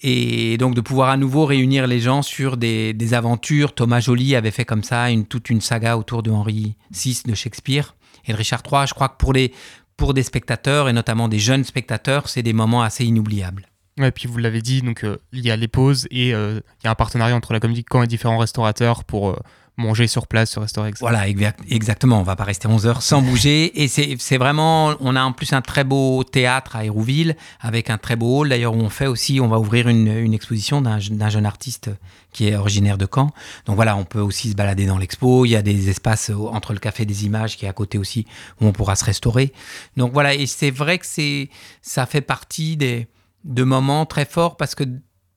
[0.00, 3.74] Et donc de pouvoir à nouveau réunir les gens sur des, aventures.
[3.74, 7.34] Thomas Joly avait fait comme ça une, toute une saga autour de Henri VI de
[7.34, 8.86] Shakespeare et de Richard III.
[8.86, 9.52] Je crois que pour, les,
[9.96, 13.66] pour des spectateurs, et notamment des jeunes spectateurs, c'est des moments assez inoubliables.
[13.98, 16.84] Ouais, puis vous l'avez dit, donc euh, il y a les pauses et euh, il
[16.84, 19.36] y a un partenariat entre la Comédie Caen et différents restaurateurs pour euh,
[19.78, 20.92] manger sur place, se restaurer.
[21.00, 22.20] Voilà, exact- exactement.
[22.20, 23.82] On va pas rester 11 heures sans bouger.
[23.82, 27.96] Et c'est vraiment, on a en plus un très beau théâtre à Hérouville avec un
[27.96, 28.48] très beau hall.
[28.50, 31.90] D'ailleurs, on fait aussi, on va ouvrir une, exposition d'un je- d'un jeune artiste
[32.32, 33.30] qui est originaire de Caen.
[33.64, 35.44] Donc voilà, on peut aussi se balader dans l'expo.
[35.46, 38.26] Il y a des espaces entre le Café des Images qui est à côté aussi
[38.60, 39.52] où on pourra se restaurer.
[39.96, 41.48] Donc voilà, et c'est vrai que c'est,
[41.80, 43.06] ça fait partie des,
[43.44, 44.84] de moments très forts parce que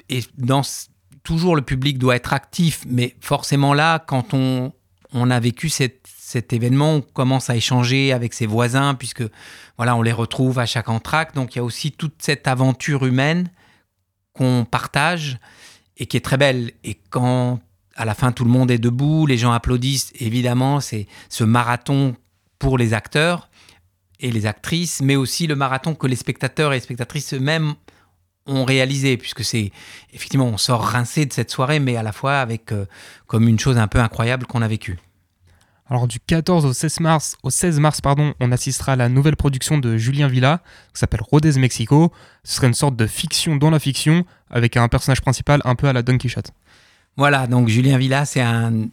[0.10, 0.62] et dans
[1.24, 4.74] toujours le public doit être actif, mais forcément là, quand on,
[5.14, 9.24] on a vécu cet événement, on commence à échanger avec ses voisins, puisque
[9.78, 11.36] voilà, on les retrouve à chaque entracte.
[11.36, 13.50] Donc il y a aussi toute cette aventure humaine
[14.34, 15.40] qu'on partage
[15.98, 16.72] et qui est très belle.
[16.84, 17.60] Et quand
[17.96, 22.16] à la fin tout le monde est debout, les gens applaudissent, évidemment, c'est ce marathon
[22.58, 23.50] pour les acteurs
[24.20, 27.74] et les actrices, mais aussi le marathon que les spectateurs et les spectatrices eux-mêmes
[28.48, 29.72] ont réalisé, puisque c'est
[30.14, 32.86] effectivement, on sort rincé de cette soirée, mais à la fois avec euh,
[33.28, 34.98] comme une chose un peu incroyable qu'on a vécue.
[35.90, 39.36] Alors du 14 au 16 mars, au 16 mars pardon, on assistera à la nouvelle
[39.36, 40.62] production de Julien Villa,
[40.94, 42.14] qui s'appelle Rodez Mexico.
[42.44, 45.88] Ce serait une sorte de fiction dans la fiction, avec un personnage principal un peu
[45.88, 46.52] à la Don Quichotte.
[47.18, 48.88] Voilà, donc Julien Villa, c'est un,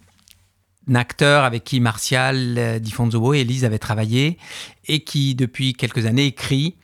[0.88, 4.38] un acteur avec qui Martial euh, Di Fonzobo et Elise avaient travaillé
[4.86, 6.76] et qui, depuis quelques années, écrit.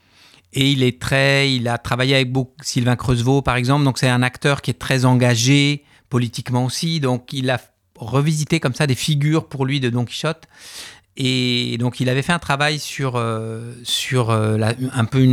[0.57, 3.83] Et il est très, il a travaillé avec beaucoup, Sylvain Creusevaux, par exemple.
[3.83, 6.99] Donc c'est un acteur qui est très engagé politiquement aussi.
[7.01, 7.59] Donc il a
[7.97, 10.45] revisité comme ça des figures pour lui de Don Quichotte.
[11.17, 14.57] Et donc il avait fait un travail sur, euh, sur euh,
[14.93, 15.25] un peu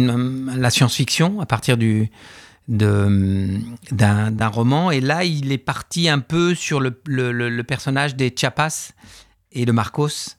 [0.56, 2.10] la science-fiction à partir du,
[2.68, 4.90] d'un roman.
[4.90, 8.92] Et là, il est parti un peu sur le- le- le personnage des Chiapas
[9.52, 10.36] et de Marcos.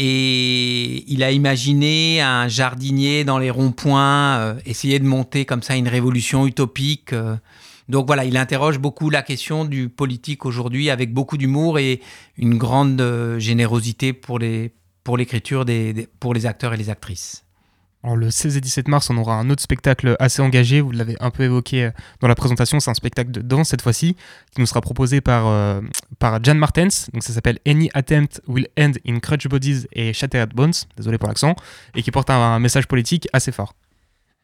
[0.00, 5.74] Et il a imaginé un jardinier dans les ronds-points, euh, essayer de monter comme ça
[5.76, 7.12] une révolution utopique.
[7.12, 7.36] euh.
[7.88, 12.00] Donc voilà, il interroge beaucoup la question du politique aujourd'hui avec beaucoup d'humour et
[12.36, 14.38] une grande euh, générosité pour
[15.02, 17.44] pour l'écriture des, des- pour les acteurs et les actrices.
[18.04, 21.30] Le 16 et 17 mars, on aura un autre spectacle assez engagé, vous l'avez un
[21.30, 24.14] peu évoqué euh, dans la présentation, c'est un spectacle de danse cette fois-ci,
[24.54, 25.80] qui nous sera proposé par, euh,
[26.18, 30.54] par Jan Martens, donc ça s'appelle Any Attempt Will End in Crutch Bodies et Shattered
[30.54, 31.54] Bones, désolé pour l'accent,
[31.94, 33.74] et qui porte un, message politique assez fort.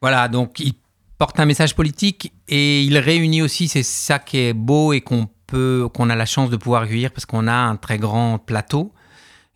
[0.03, 0.75] Voilà, donc il
[1.17, 5.29] porte un message politique et il réunit aussi, c'est ça qui est beau et qu'on
[5.47, 8.93] peut, qu'on a la chance de pouvoir accueillir parce qu'on a un très grand plateau.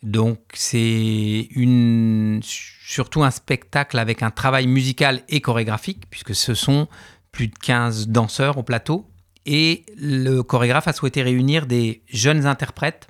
[0.03, 2.41] Donc c'est une,
[2.89, 6.89] surtout un spectacle avec un travail musical et chorégraphique puisque ce sont
[7.33, 9.07] plus de 15 danseurs au plateau.
[9.45, 13.09] Et le chorégraphe a souhaité réunir des jeunes interprètes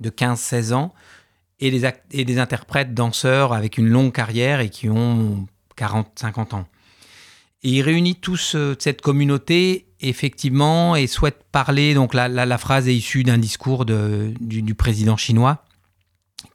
[0.00, 0.92] de 15-16 ans
[1.60, 5.46] et des, interprètes danseurs avec une longue carrière et qui ont
[5.78, 6.66] 40-50 ans.
[7.62, 11.92] Et il réunit tous euh, cette communauté, effectivement, et souhaite parler.
[11.92, 15.62] Donc, la, phrase est issue d'un discours du président chinois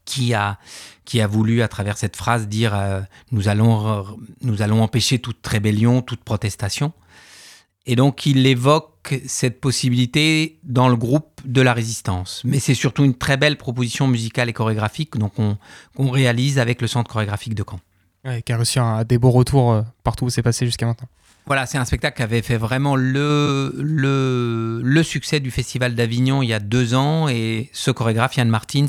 [0.06, 0.58] qui a,
[1.04, 4.06] qui a voulu, à travers cette phrase, dire euh, nous, allons,
[4.42, 6.94] nous allons empêcher toute rébellion, toute protestation.
[7.88, 12.42] Et donc, il évoque cette possibilité dans le groupe de la résistance.
[12.44, 17.12] Mais c'est surtout une très belle proposition musicale et chorégraphique qu'on réalise avec le centre
[17.12, 17.80] chorégraphique de Caen.
[18.26, 21.08] Ouais, qui a un, des beaux retours euh, partout où c'est passé jusqu'à maintenant.
[21.46, 26.42] Voilà, c'est un spectacle qui avait fait vraiment le, le, le succès du Festival d'Avignon
[26.42, 27.30] il y a deux ans.
[27.30, 28.88] Et ce chorégraphe, Yann Martins,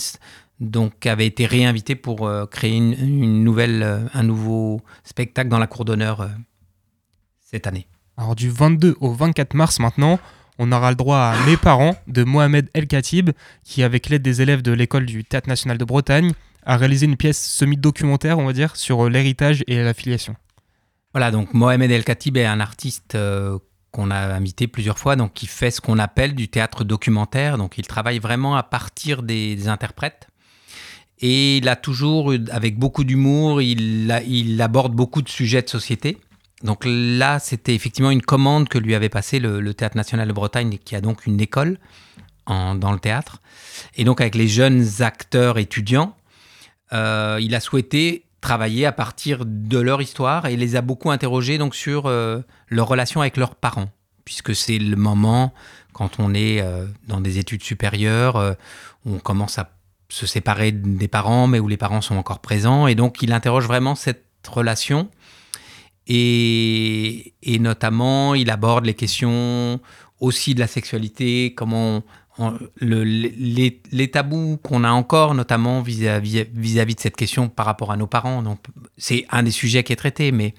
[0.61, 5.59] donc, avait été réinvité pour euh, créer une, une nouvelle, euh, un nouveau spectacle dans
[5.59, 6.29] la cour d'honneur euh,
[7.41, 7.87] cette année.
[8.17, 10.19] Alors du 22 au 24 mars maintenant,
[10.59, 13.31] on aura le droit à Mes parents de Mohamed El Khatib,
[13.65, 16.33] qui avec l'aide des élèves de l'école du Théâtre National de Bretagne,
[16.65, 20.37] a réalisé une pièce semi-documentaire, on va dire, sur l'héritage et la filiation.
[21.13, 23.17] Voilà, donc Mohamed El Khatib est un artiste
[23.93, 27.57] qu'on a invité plusieurs fois, donc qui fait ce qu'on appelle du théâtre documentaire.
[27.57, 30.29] Donc il travaille vraiment à partir des, des interprètes.
[31.21, 36.19] Et il a toujours, avec beaucoup d'humour, il, aborde beaucoup de sujets de société.
[36.63, 40.79] Donc là, c'était effectivement une commande que lui avait passée le, Théâtre National de Bretagne,
[40.85, 41.79] qui a donc une école
[42.47, 43.41] dans le théâtre.
[43.97, 46.17] Et donc avec les jeunes acteurs étudiants,
[46.93, 51.59] euh, il a souhaité travailler à partir de leur histoire et les a beaucoup interrogés
[51.59, 53.91] donc sur euh, leur relation avec leurs parents,
[54.25, 55.53] puisque c'est le moment
[55.93, 58.57] quand on est euh, dans des études supérieures,
[59.05, 59.76] on commence à
[60.09, 63.67] se séparer des parents, mais où les parents sont encore présents, et donc il interroge
[63.67, 65.11] vraiment cette relation.
[66.09, 69.81] Et, notamment, il aborde les questions
[70.21, 72.03] aussi de la sexualité, comment
[72.81, 78.07] les, tabous qu'on a encore, notamment vis-à-vis vis-à-vis de cette question par rapport à nos
[78.07, 78.43] parents.
[78.43, 78.61] Donc,
[78.97, 80.55] c'est un des sujets qui est traité, mais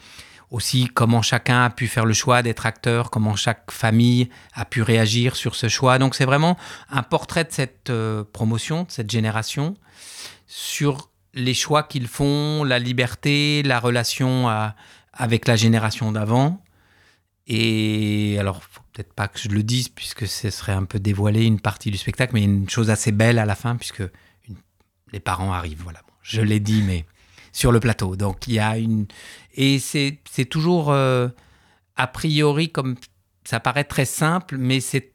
[0.49, 4.81] aussi comment chacun a pu faire le choix d'être acteur, comment chaque famille a pu
[4.81, 5.99] réagir sur ce choix.
[5.99, 6.57] Donc, c'est vraiment
[6.89, 9.75] un portrait de cette euh, promotion, de cette génération,
[10.47, 14.47] sur les choix qu'ils font, la liberté, la relation
[15.13, 16.63] avec la génération d'avant.
[17.47, 21.45] Et alors, faut peut-être pas que je le dise, puisque ce serait un peu dévoiler
[21.45, 24.03] une partie du spectacle, mais une chose assez belle à la fin, puisque
[25.13, 25.81] les parents arrivent.
[25.83, 27.05] Voilà, je l'ai dit, mais
[27.57, 28.15] sur le plateau.
[28.15, 29.07] Donc, il y a une.
[29.55, 31.27] Et c'est toujours, euh,
[31.95, 32.95] a priori, comme
[33.45, 35.13] ça paraît très simple, mais c'est.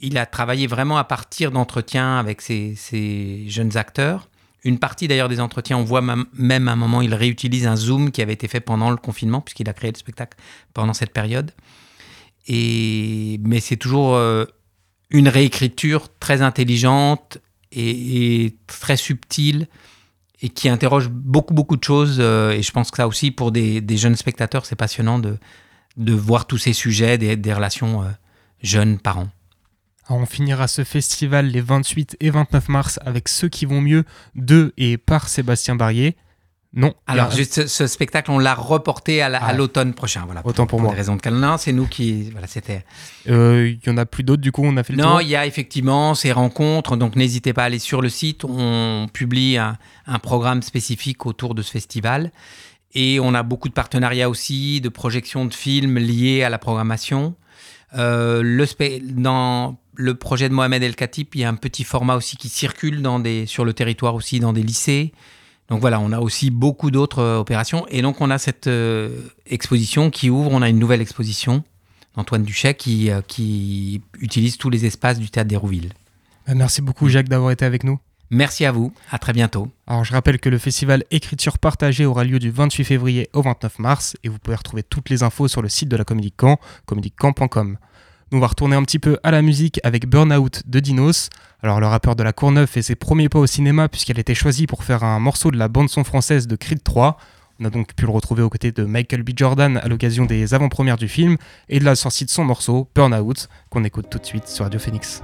[0.00, 4.28] Il a travaillé vraiment à partir d'entretiens avec ces jeunes acteurs.
[4.64, 8.10] Une partie d'ailleurs des entretiens, on voit même à un moment, il réutilise un Zoom
[8.10, 10.36] qui avait été fait pendant le confinement, puisqu'il a créé le spectacle
[10.74, 11.52] pendant cette période.
[12.46, 14.44] Et, mais c'est toujours euh,
[15.08, 17.38] une réécriture très intelligente
[17.72, 19.66] et très subtile
[20.46, 22.18] et qui interroge beaucoup, beaucoup de choses.
[22.20, 25.38] euh, et je pense que ça aussi, pour des, jeunes spectateurs, c'est passionnant de,
[25.96, 28.06] de voir tous ces sujets, des, des relations euh,
[28.62, 29.28] jeunes-parents.
[30.06, 34.04] Alors, on finira ce festival les 28 et 29 mars avec Ceux qui vont mieux
[34.36, 36.16] de et par Sébastien Barrier.
[36.76, 39.52] Non, Alors, juste ce, ce spectacle, on l'a reporté à la- à Ah.
[39.54, 40.22] l'automne prochain.
[40.26, 40.94] Voilà, Autant pour des moi.
[40.94, 42.30] raisons de calendrier, c'est nous qui.
[42.30, 42.84] Voilà, c'était.
[43.28, 45.28] euh, il y en a plus d'autres, du coup, on a fait le Non, il
[45.28, 48.44] y a effectivement ces rencontres, donc n'hésitez pas à aller sur le site.
[48.44, 52.30] On publie un, un programme spécifique autour de ce festival.
[52.94, 57.34] Et on a beaucoup de partenariats aussi, de projections de films liés à la programmation.
[57.96, 58.66] Euh, le
[59.14, 62.48] dans le projet de Mohamed El Khatib, il y a un petit format aussi qui
[62.50, 65.12] circule dans des, sur le territoire aussi, dans des lycées.
[65.68, 67.86] Donc voilà, on a aussi beaucoup d'autres euh, opérations.
[67.88, 69.10] Et donc on a cette euh,
[69.46, 71.64] exposition qui ouvre, on a une nouvelle exposition
[72.16, 75.92] d'Antoine Duchet qui, euh, qui utilise tous les espaces du théâtre d'Hérouville.
[76.48, 77.98] Euh, Merci beaucoup, Jacques, d'avoir été avec nous.
[78.30, 79.70] Merci à vous, à très bientôt.
[79.86, 83.78] Alors, je rappelle que le festival Écriture partagée aura lieu du 28 février au 29
[83.78, 86.58] mars et vous pouvez retrouver toutes les infos sur le site de la Comédie Caen,
[86.86, 87.78] comédiecamp.com.
[88.32, 91.30] Nous, on va retourner un petit peu à la musique avec Burnout de Dinos.
[91.62, 94.66] Alors, le rappeur de la Courneuve fait ses premiers pas au cinéma puisqu'elle été choisie
[94.66, 97.18] pour faire un morceau de la bande-son française de Creed 3.
[97.60, 99.30] On a donc pu le retrouver aux côtés de Michael B.
[99.36, 101.36] Jordan à l'occasion des avant-premières du film
[101.68, 104.80] et de la sortie de son morceau Burnout qu'on écoute tout de suite sur Radio
[104.80, 105.22] Phoenix.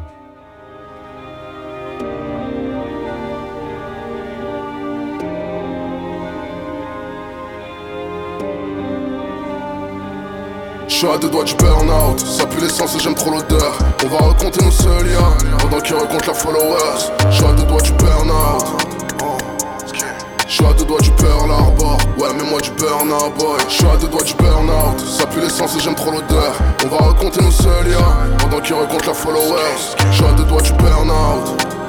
[10.93, 13.73] Je suis à deux doigts du burn-out, ça pue l'essence et j'aime trop l'odeur.
[14.05, 17.11] On va raconter nos seuls liens, pendant qu'ils racontent leurs followers.
[17.31, 18.65] Je suis à deux doigts du burn-out.
[20.47, 23.59] Je suis à deux doigts du Pearl Harbor, ouais mais moi du burn-out boy.
[23.69, 26.53] Je suis à deux doigts du burn-out, ça pue l'essence et j'aime trop l'odeur.
[26.85, 29.97] On va raconter nos seuls liens, pendant qu'ils racontent leurs followers.
[30.11, 31.82] Je suis à deux doigts du burn-out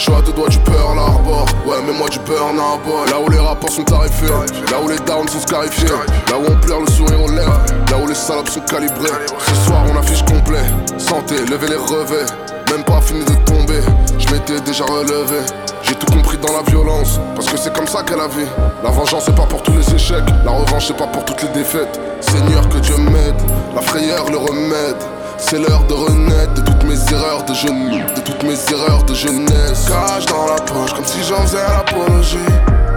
[0.00, 3.20] je suis à deux doigts du Pearl Harbor, ouais mais moi du burn-out boy Là
[3.20, 4.32] où les rapports sont tarifés,
[4.70, 5.88] là où les downs sont scarifiés.
[5.88, 9.10] Là où on pleure le sourire aux lèvres, là où les salopes sont calibrées.
[9.46, 10.64] Ce soir on affiche complet,
[10.96, 12.28] santé, levez les revers
[12.70, 13.82] Même pas fini de tomber,
[14.18, 15.44] je m'étais déjà relevé.
[15.82, 18.46] J'ai tout compris dans la violence, parce que c'est comme ça qu'elle a vu.
[18.82, 21.60] La vengeance c'est pas pour tous les échecs, la revanche c'est pas pour toutes les
[21.60, 22.00] défaites.
[22.20, 23.36] Seigneur que Dieu m'aide,
[23.74, 25.19] la frayeur le remède.
[25.40, 29.14] C'est l'heure de renaître de toutes mes erreurs de jeunesse, de toutes mes erreurs de
[29.14, 29.88] jeunesse.
[29.88, 32.38] Cache dans la poche comme si j'en faisais l'apologie.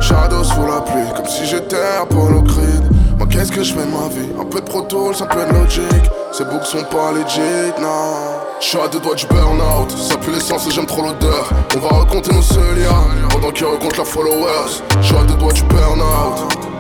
[0.02, 2.84] Shadow sous la pluie comme si j'étais Apollo Creed.
[3.18, 4.30] Moi qu'est-ce que je fais de ma vie?
[4.40, 6.12] Un peu de Pro Tools, un peu de Logic.
[6.32, 8.42] Ces books sont pas legit, non.
[8.60, 11.50] Je suis à deux doigts du burn-out, ça pue l'essence et j'aime trop l'odeur.
[11.76, 14.82] On va raconter nos seuls liens, pendant qu'ils racontent leurs followers.
[15.02, 16.73] Je suis à deux doigts du burn-out.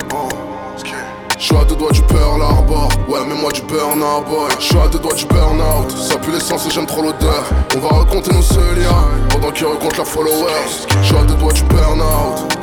[1.44, 2.88] Je suis à deux doigts du Pearl Harbor.
[3.10, 6.32] Ouais mais moi du burn-out boy Je suis à deux doigts du burn-out Ça pue
[6.32, 7.44] l'essence et j'aime trop l'odeur.
[7.76, 10.88] On va raconter nos seuls liens Pendant qu'ils racontent leurs followers.
[11.02, 12.63] Je suis à deux doigts du burn-out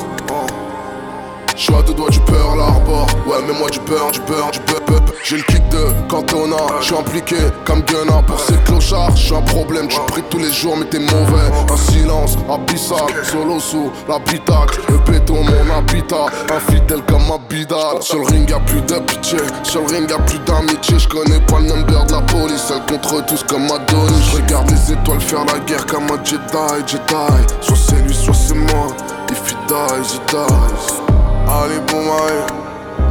[1.61, 4.49] je suis à deux doigts du Pearl Harbor Ouais mais moi du burn, du burn,
[4.49, 5.05] du burn.
[5.23, 6.57] J'ai le kick de Cantona.
[6.79, 7.35] Je suis impliqué
[7.65, 10.85] comme Gunna Pour ces clochards, je suis un problème Tu pries tous les jours mais
[10.85, 11.51] t'es mauvais.
[11.71, 14.81] Un silence abyssal Solo sous l'habitacle.
[14.89, 16.25] Le béton mon habitat.
[16.51, 19.37] Infidèle comme ma bidale Sur le ring y'a plus de pitié.
[19.61, 20.97] Sur le ring y'a plus d'amitié.
[20.97, 22.73] Je connais pas le number de la police.
[22.73, 24.31] Elle contre tous comme Adonis.
[24.31, 27.53] Je regarde les étoiles faire la guerre comme un Jedi, Jedi.
[27.61, 28.87] Soit c'est lui, soit c'est moi.
[29.29, 31.10] If he dies, he dies
[31.53, 32.39] Allez bon mari,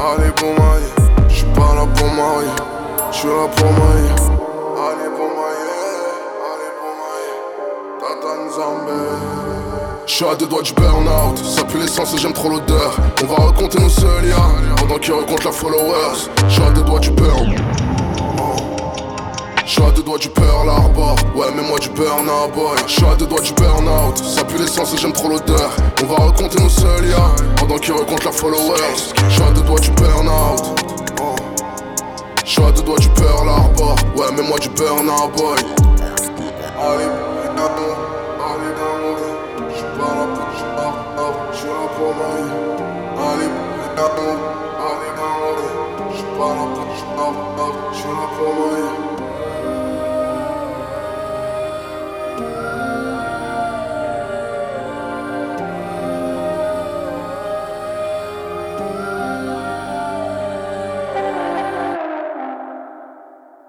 [0.00, 0.82] allez bon mari
[1.28, 2.46] J'suis pas là pour mari,
[3.12, 4.08] j'suis là pour mari
[4.80, 5.66] Allez bon mari,
[6.48, 7.28] allez bon mari
[8.00, 12.96] Tatan Zambé J'suis à deux doigts du burn-out, ça pue l'essence et j'aime trop l'odeur.
[13.22, 14.34] On va raconter nos seuls
[14.78, 17.54] pendant qu'ils racontent leurs followers J'suis à deux doigts du burn
[19.70, 23.14] J'suis à deux doigts du Pearl Harbor Ouais mais moi du burn-out boy J'suis à
[23.14, 25.70] deux doigts du burn-out Ça pue l'essence et j'aime trop l'odeur.
[26.02, 29.14] On va raconter nos seuls liens Pendant qu'ils racontent leurs followers.
[29.28, 30.80] J'suis à deux doigts du burn-out
[32.44, 35.60] J'suis à deux doigts du Pearl Harbor Ouais mais moi du burn-out boy.
[36.82, 37.29] Allez, allez,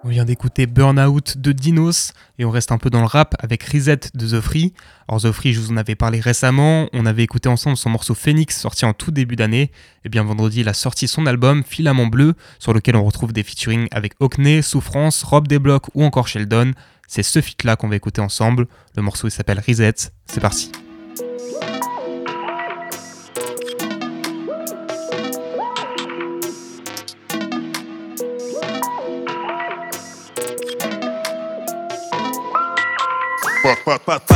[0.03, 3.63] On vient d'écouter Burnout de Dinos et on reste un peu dans le rap avec
[3.63, 4.73] Reset de The Free.
[5.07, 8.15] Alors The Free, je vous en avais parlé récemment, on avait écouté ensemble son morceau
[8.15, 9.71] Phoenix sorti en tout début d'année.
[10.03, 13.43] Et bien vendredi, il a sorti son album Filament Bleu sur lequel on retrouve des
[13.43, 16.71] featuring avec Hockney, Souffrance, Rob Desblocs ou encore Sheldon.
[17.07, 18.65] C'est ce feat là qu'on va écouter ensemble.
[18.95, 20.09] Le morceau il s'appelle Reset.
[20.25, 20.71] C'est parti.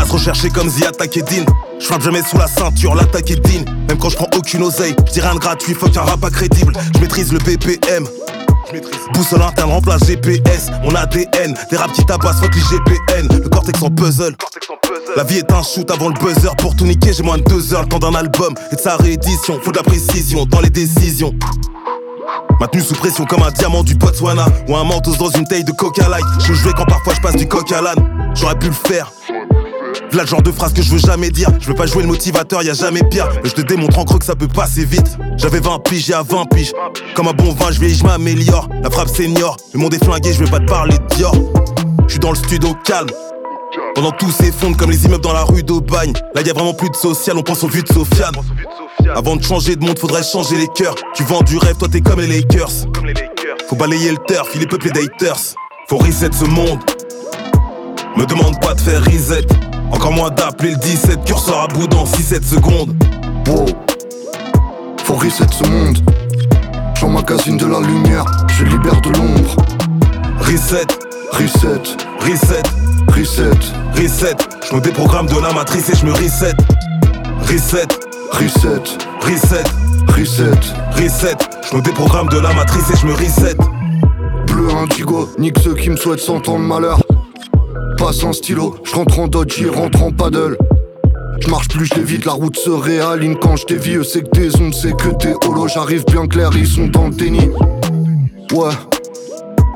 [0.07, 1.23] Trop chercher comme The Attack et.
[1.79, 3.65] Je frappe jamais sous la ceinture, l'attaque est digne.
[3.87, 6.73] Même quand je prends aucune oseille, je rien de gratuit, faut qu'un rap pas crédible.
[6.93, 8.07] Je maîtrise le BPM.
[9.13, 13.89] Boussole interne remplace GPS, mon ADN, des raps qui tabassent, fuck GPN, le cortex en
[13.89, 14.35] puzzle.
[15.15, 17.73] La vie est un shoot avant le buzzer, pour tout niquer j'ai moins de deux
[17.73, 20.69] heures, le temps d'un album et de sa réédition, faut de la précision dans les
[20.69, 21.33] décisions.
[22.59, 25.71] Maintenu sous pression comme un diamant du Botswana Ou un mentos dans une taille de
[25.73, 28.73] coca light Je jouais quand parfois je passe du coq à l'âne J'aurais pu le
[28.73, 29.11] faire
[30.13, 32.07] Là le genre de phrase que je veux jamais dire Je veux pas jouer le
[32.07, 34.85] motivateur, y a jamais pire Mais je te démontre en creux que ça peut passer
[34.85, 36.71] vite J'avais 20 piges, j'ai à 20 piges
[37.15, 40.33] Comme un bon vin, je vieillis, je m'améliore La frappe senior, le monde est flingué,
[40.33, 41.35] je vais pas te parler de Dior
[42.07, 43.09] Je suis dans le studio calme
[43.93, 46.89] pendant tout s'effondre comme les immeubles dans la rue d'Aubagne Là y a vraiment plus
[46.89, 48.35] de social, on pense aux vues de Sofiane
[49.13, 50.95] avant de changer de monde, faudrait changer les cœurs.
[51.13, 52.71] Tu vends du rêve, toi t'es comme les Lakers.
[53.69, 55.55] Faut balayer le turf, il est peuplé d'haters.
[55.87, 56.79] Faut reset ce monde.
[58.17, 59.45] Me demande pas de faire reset.
[59.91, 62.95] Encore moins d'appeler le 17, curseur à bout dans 6-7 secondes.
[63.47, 63.65] Wow.
[65.03, 65.99] Faut reset ce monde.
[66.99, 69.55] J'emmagasine de la lumière, je libère de l'ombre.
[70.39, 70.87] Reset,
[71.37, 72.63] Reset, reset,
[73.09, 73.59] reset,
[73.93, 74.37] reset.
[74.69, 76.53] Je me déprogramme de la matrice et je me reset.
[77.41, 77.87] Reset,
[78.31, 78.81] reset,
[79.19, 79.63] reset,
[80.07, 80.73] reset.
[80.95, 81.37] reset.
[81.69, 83.57] Je me déprogramme de la matrice et je me reset.
[84.47, 87.04] Bleu indigo, nique ceux qui me souhaitent de malheur.
[88.05, 90.59] Passe stylo, je rentre en dodge, rentre en paddle.
[91.39, 93.95] Je marche plus, je vite, la route se réaligne quand je dévie.
[93.95, 95.69] Eux, c'est que des ondes, c'est que des holos.
[95.69, 97.49] J'arrive bien clair, ils sont dans le déni.
[98.53, 98.69] Ouais,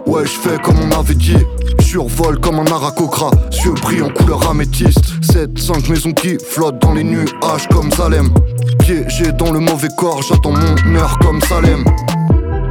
[0.05, 1.37] ouais, je fais comme on avait dit.
[1.79, 5.05] Survole comme un aracocra, cieux brillent en couleur améthyste.
[5.23, 8.29] 7, 5 maisons qui flottent dans les nuages comme Salem.
[8.77, 11.83] Piégé dans le mauvais corps, j'attends mon heure comme Salem.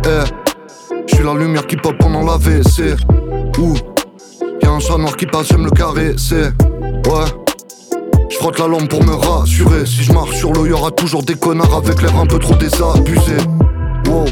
[0.04, 2.94] Eh, je suis la lumière qui pop pendant la WC.
[3.58, 3.74] Ouh,
[4.68, 6.50] y'a un chat noir qui passe, j'aime le caresser.
[7.06, 7.24] Ouais.
[8.30, 9.86] Je frotte la lampe pour me rassurer.
[9.86, 12.54] Si je marche sur l'eau, y aura toujours des connards avec l'air un peu trop
[12.54, 13.36] désabusé.
[14.06, 14.26] Wow.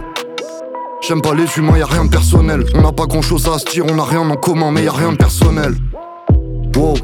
[1.00, 2.64] J'aime pas les humains, y a rien de personnel.
[2.74, 4.88] On n'a pas grand chose à se dire, on a rien en commun, mais y
[4.88, 5.74] a rien de personnel.
[6.76, 6.94] Wow.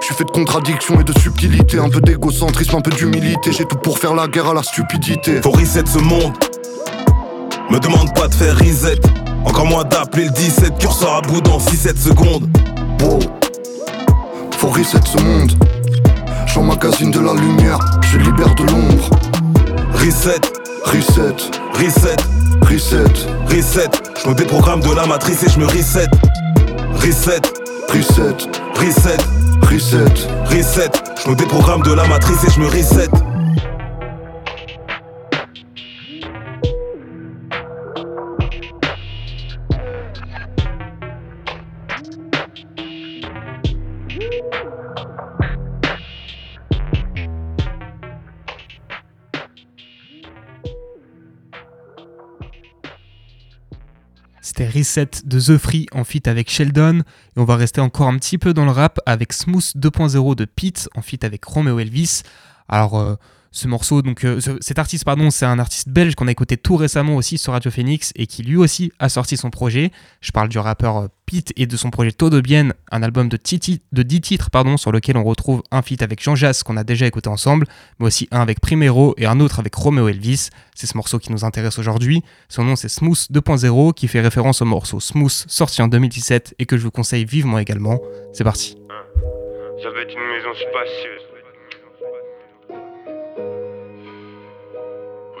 [0.00, 3.52] Je suis fait de contradictions et de subtilité, un peu d'égocentrisme, un peu d'humilité.
[3.52, 5.40] J'ai tout pour faire la guerre à la stupidité.
[5.42, 6.32] Faut reset ce monde.
[7.70, 9.00] Me demande pas de faire reset.
[9.44, 12.48] Encore moins d'appeler le 17, curseur à bout dans 6-7 secondes.
[13.02, 13.20] Wow.
[14.58, 15.52] Faut reset ce monde.
[16.46, 19.10] J'emmagasine de la lumière, je libère de l'ombre.
[19.94, 20.40] Reset,
[20.86, 21.36] Reset,
[21.74, 22.16] reset,
[22.62, 23.90] reset, reset.
[24.22, 26.08] Je me déprogramme de la matrice et je me reset.
[26.94, 27.42] Reset,
[27.88, 29.16] reset, reset,
[29.62, 30.26] reset.
[30.46, 30.90] reset.
[31.22, 33.08] Je me déprogramme de la matrice et je me reset.
[54.70, 57.00] Reset de The Free en feat avec Sheldon.
[57.00, 60.44] Et on va rester encore un petit peu dans le rap avec Smooth 2.0 de
[60.44, 62.22] Pete en feat avec Romeo Elvis.
[62.68, 63.16] Alors, euh,
[63.52, 66.56] ce morceau, donc euh, ce- cet artiste, pardon, c'est un artiste belge qu'on a écouté
[66.56, 69.90] tout récemment aussi sur Radio Phoenix et qui lui aussi a sorti son projet.
[70.20, 73.36] Je parle du rappeur euh, Pete et de son projet Todo Bien, un album de
[73.36, 77.06] 10 titres pardon, sur lequel on retrouve un feat avec Jean Jass qu'on a déjà
[77.06, 77.66] écouté ensemble,
[77.98, 80.50] mais aussi un avec Primero et un autre avec Romeo Elvis.
[80.74, 82.22] C'est ce morceau qui nous intéresse aujourd'hui.
[82.48, 86.66] Son nom c'est Smooth 2.0 qui fait référence au morceau Smooth sorti en 2017 et
[86.66, 87.98] que je vous conseille vivement également.
[88.32, 88.76] C'est parti.
[89.82, 91.22] Ça va être une maison spacieuse.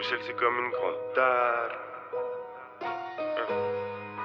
[0.00, 0.94] Bruxelles, c'est comme une grande.
[1.18, 1.68] Hein.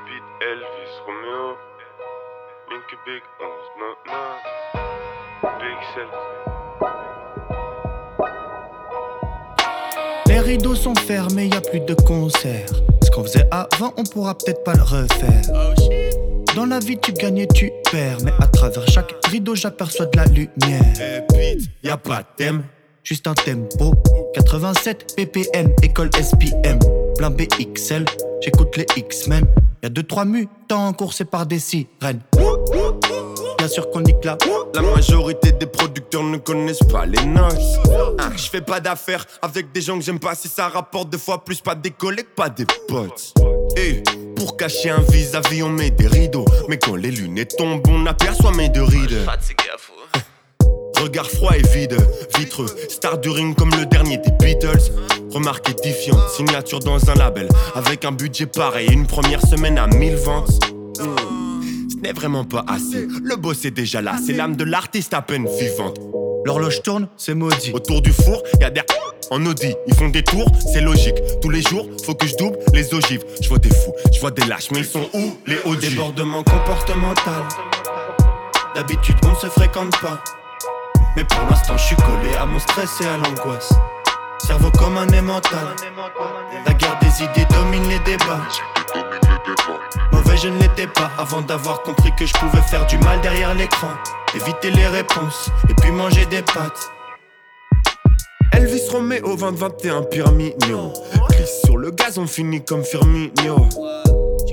[0.05, 1.57] Pete, Elvis, Romeo.
[2.71, 3.49] Link Big 11,
[4.07, 5.51] 99.
[5.59, 6.11] Big Cell.
[10.27, 12.69] Les rideaux sont fermés, y a plus de concerts.
[13.03, 15.41] Ce qu'on faisait avant, on pourra peut-être pas le refaire.
[16.55, 18.19] Dans la vie, tu gagnes et tu perds.
[18.23, 21.25] Mais à travers chaque rideau, j'aperçois de la lumière.
[21.83, 22.63] Y a pas de thème.
[23.05, 23.93] Juste un tempo.
[24.33, 26.79] 87 ppm, école SPM.
[27.15, 28.03] Plein BXL,
[28.41, 29.45] j'écoute les X-Men.
[29.83, 32.21] Y a 2-3 mutants coursés par des sirènes.
[33.59, 34.39] Bien sûr qu'on nique là.
[34.73, 37.77] La majorité des producteurs ne connaissent pas les noces.
[38.17, 41.19] Hein, je fais pas d'affaires avec des gens que j'aime pas si ça rapporte deux
[41.19, 43.35] fois plus pas des collègues, pas des potes.
[43.77, 44.01] Et
[44.35, 46.45] pour cacher un vis-à-vis, on met des rideaux.
[46.69, 49.27] Mais quand les lunettes tombent, on aperçoit mes deux rides.
[51.01, 51.97] Regard froid et vide,
[52.37, 54.91] vitreux, star du ring comme le dernier des Beatles.
[55.31, 60.15] Remarque édifiante, signature dans un label, avec un budget pareil, une première semaine à 1000
[60.15, 60.49] ventes.
[60.99, 65.13] Hmm, Ce n'est vraiment pas assez, le boss est déjà là, c'est l'âme de l'artiste
[65.13, 65.99] à peine vivante.
[66.45, 67.71] L'horloge tourne, c'est maudit.
[67.73, 68.81] Autour du four, y a des
[69.31, 71.15] en Audi, ils font des tours, c'est logique.
[71.41, 73.23] Tous les jours, faut que je double les ogives.
[73.41, 76.43] Je vois des fous, je vois des lâches, mais ils sont où les OG Débordement
[76.43, 77.43] comportemental.
[78.75, 80.23] D'habitude, on se fréquente pas.
[81.15, 83.73] Mais pour l'instant, je suis collé à mon stress et à l'angoisse.
[84.39, 85.67] Cerveau comme un mental.
[86.65, 88.45] La guerre des idées domine les débats.
[90.11, 93.53] Mauvais, je ne l'étais pas avant d'avoir compris que je pouvais faire du mal derrière
[93.53, 93.91] l'écran.
[94.35, 96.91] Éviter les réponses et puis manger des pâtes.
[98.51, 100.93] Elvis Romeo 2021 Pyramidno
[101.29, 103.69] Chris sur le gaz on finit comme Firmino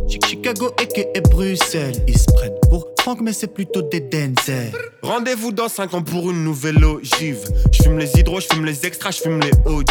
[0.09, 4.72] Chicago et, et Bruxelles, ils se prennent pour Franck, mais c'est plutôt des Denzel.
[5.03, 7.38] Rendez-vous dans 5 ans pour une nouvelle ogive.
[7.72, 9.86] Je fume les hydros, je fume les extras, je fume les OG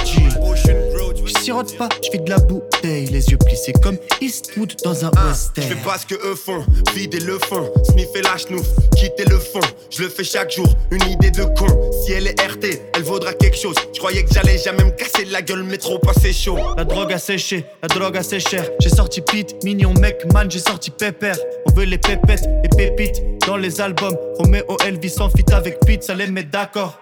[1.25, 5.27] Je sirote pas, je de la bouteille, les yeux plissés comme Eastwood dans un Je
[5.29, 5.67] western.
[5.67, 6.63] fais pas ce que eux font,
[6.95, 9.59] vider le fond, sniffer la chenouf, quitter le fond.
[9.89, 11.67] Je le fais chaque jour, une idée de con.
[12.05, 13.75] Si elle est RT, elle vaudra quelque chose.
[13.93, 16.57] Je croyais que j'allais jamais me casser la gueule, mais trop passé chaud.
[16.77, 18.65] La drogue a séché, la drogue assez chère.
[18.79, 21.33] J'ai sorti Pete, mignon mec, man, j'ai sorti Pepper.
[21.67, 24.15] On veut les pépettes, les pépites dans les albums.
[24.37, 26.97] Romeo Elvis en fit avec Pete, ça les met d'accord.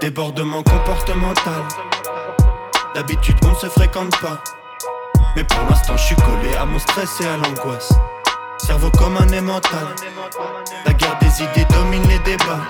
[0.00, 1.62] Débordement comportemental.
[2.94, 4.38] D'habitude, on se fréquente pas.
[5.34, 7.92] Mais pour l'instant, je suis collé à mon stress et à l'angoisse.
[8.58, 9.86] Cerveau comme un mental.
[10.86, 12.66] La guerre des idées domine les débats.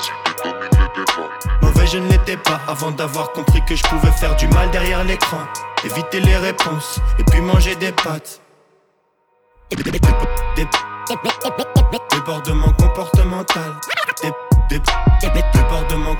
[1.60, 5.04] Mauvais, je ne l'étais pas avant d'avoir compris que je pouvais faire du mal derrière
[5.04, 5.40] l'écran.
[5.84, 8.40] Éviter les réponses et puis manger des pâtes.
[9.70, 9.90] Dé- dé-
[10.56, 10.68] dé-
[12.10, 13.74] Débordement comportemental.
[14.22, 14.32] Dé-
[14.70, 16.16] dé- Débordement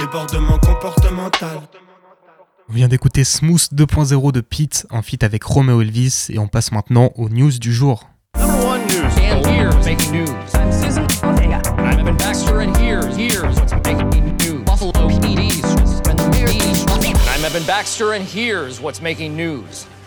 [0.00, 1.60] Débordement comportemental.
[2.68, 6.72] On vient d'écouter Smooth 2.0 de Pete en feat avec Romeo Elvis et on passe
[6.72, 8.08] maintenant aux news du jour.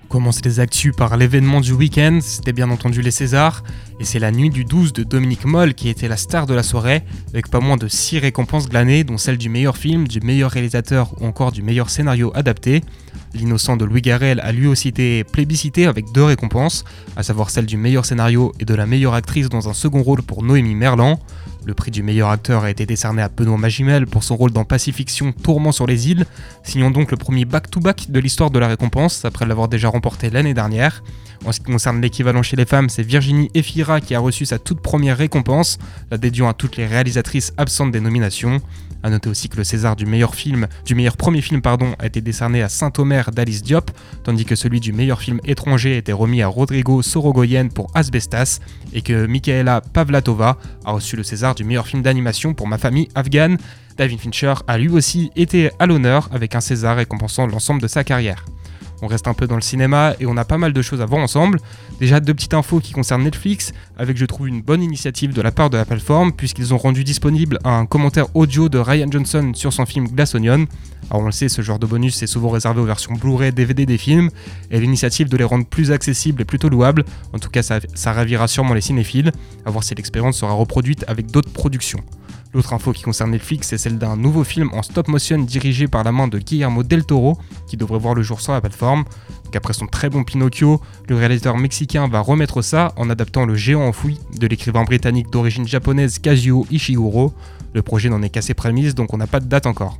[0.09, 3.63] Commence les actus par l'événement du week-end, c'était bien entendu les Césars,
[3.99, 6.63] et c'est la nuit du 12 de Dominique Moll qui était la star de la
[6.63, 10.49] soirée, avec pas moins de 6 récompenses glanées, dont celle du meilleur film, du meilleur
[10.49, 12.81] réalisateur ou encore du meilleur scénario adapté.
[13.35, 16.85] L'innocent de Louis Garrel a lui aussi été plébiscité avec deux récompenses,
[17.15, 20.23] à savoir celle du meilleur scénario et de la meilleure actrice dans un second rôle
[20.23, 21.19] pour Noémie Merlan.
[21.69, 24.65] Le prix du meilleur acteur a été décerné à Benoît Magimel pour son rôle dans
[24.65, 26.25] Pacifiction Tourment sur les îles,
[26.63, 30.55] signant donc le premier back-to-back de l'histoire de la récompense, après l'avoir déjà remporté l'année
[30.55, 31.03] dernière.
[31.45, 34.57] En ce qui concerne l'équivalent chez les femmes, c'est Virginie Efira qui a reçu sa
[34.57, 35.77] toute première récompense,
[36.09, 38.61] la dédiant à toutes les réalisatrices absentes des nominations.
[39.03, 42.05] A noter aussi que le César du meilleur film, du meilleur premier film pardon, a
[42.05, 43.91] été décerné à Saint-Omer d'Alice Diop,
[44.23, 48.59] tandis que celui du meilleur film étranger était remis à Rodrigo Sorogoyen pour Asbestas,
[48.93, 53.07] et que Michaela Pavlatova a reçu le César du meilleur film d'animation pour Ma famille
[53.15, 53.57] afghane.
[53.97, 58.03] David Fincher a lui aussi été à l'honneur avec un César récompensant l'ensemble de sa
[58.03, 58.45] carrière.
[59.01, 61.05] On reste un peu dans le cinéma et on a pas mal de choses à
[61.05, 61.59] voir ensemble.
[61.99, 65.51] Déjà deux petites infos qui concernent Netflix, avec je trouve une bonne initiative de la
[65.51, 69.71] part de la plateforme, puisqu'ils ont rendu disponible un commentaire audio de Ryan Johnson sur
[69.71, 70.65] son film Glass Onion.
[71.09, 73.85] Alors on le sait, ce genre de bonus est souvent réservé aux versions Blu-ray, DVD
[73.85, 74.29] des films,
[74.69, 77.05] et l'initiative de les rendre plus accessibles est plutôt louable.
[77.33, 79.31] En tout cas, ça, ça ravira sûrement les cinéphiles,
[79.65, 82.01] à voir si l'expérience sera reproduite avec d'autres productions.
[82.51, 86.03] L'autre info qui concerne Netflix, c'est celle d'un nouveau film en stop motion dirigé par
[86.03, 87.37] la main de Guillermo del Toro,
[87.67, 89.03] qui devrait voir le jour sur la plateforme.
[89.45, 93.53] Donc après son très bon Pinocchio, le réalisateur mexicain va remettre ça en adaptant Le
[93.55, 97.33] géant enfoui de l'écrivain britannique d'origine japonaise Kazuo Ishiguro.
[97.73, 99.99] Le projet n'en est qu'à ses prémices, donc on n'a pas de date encore.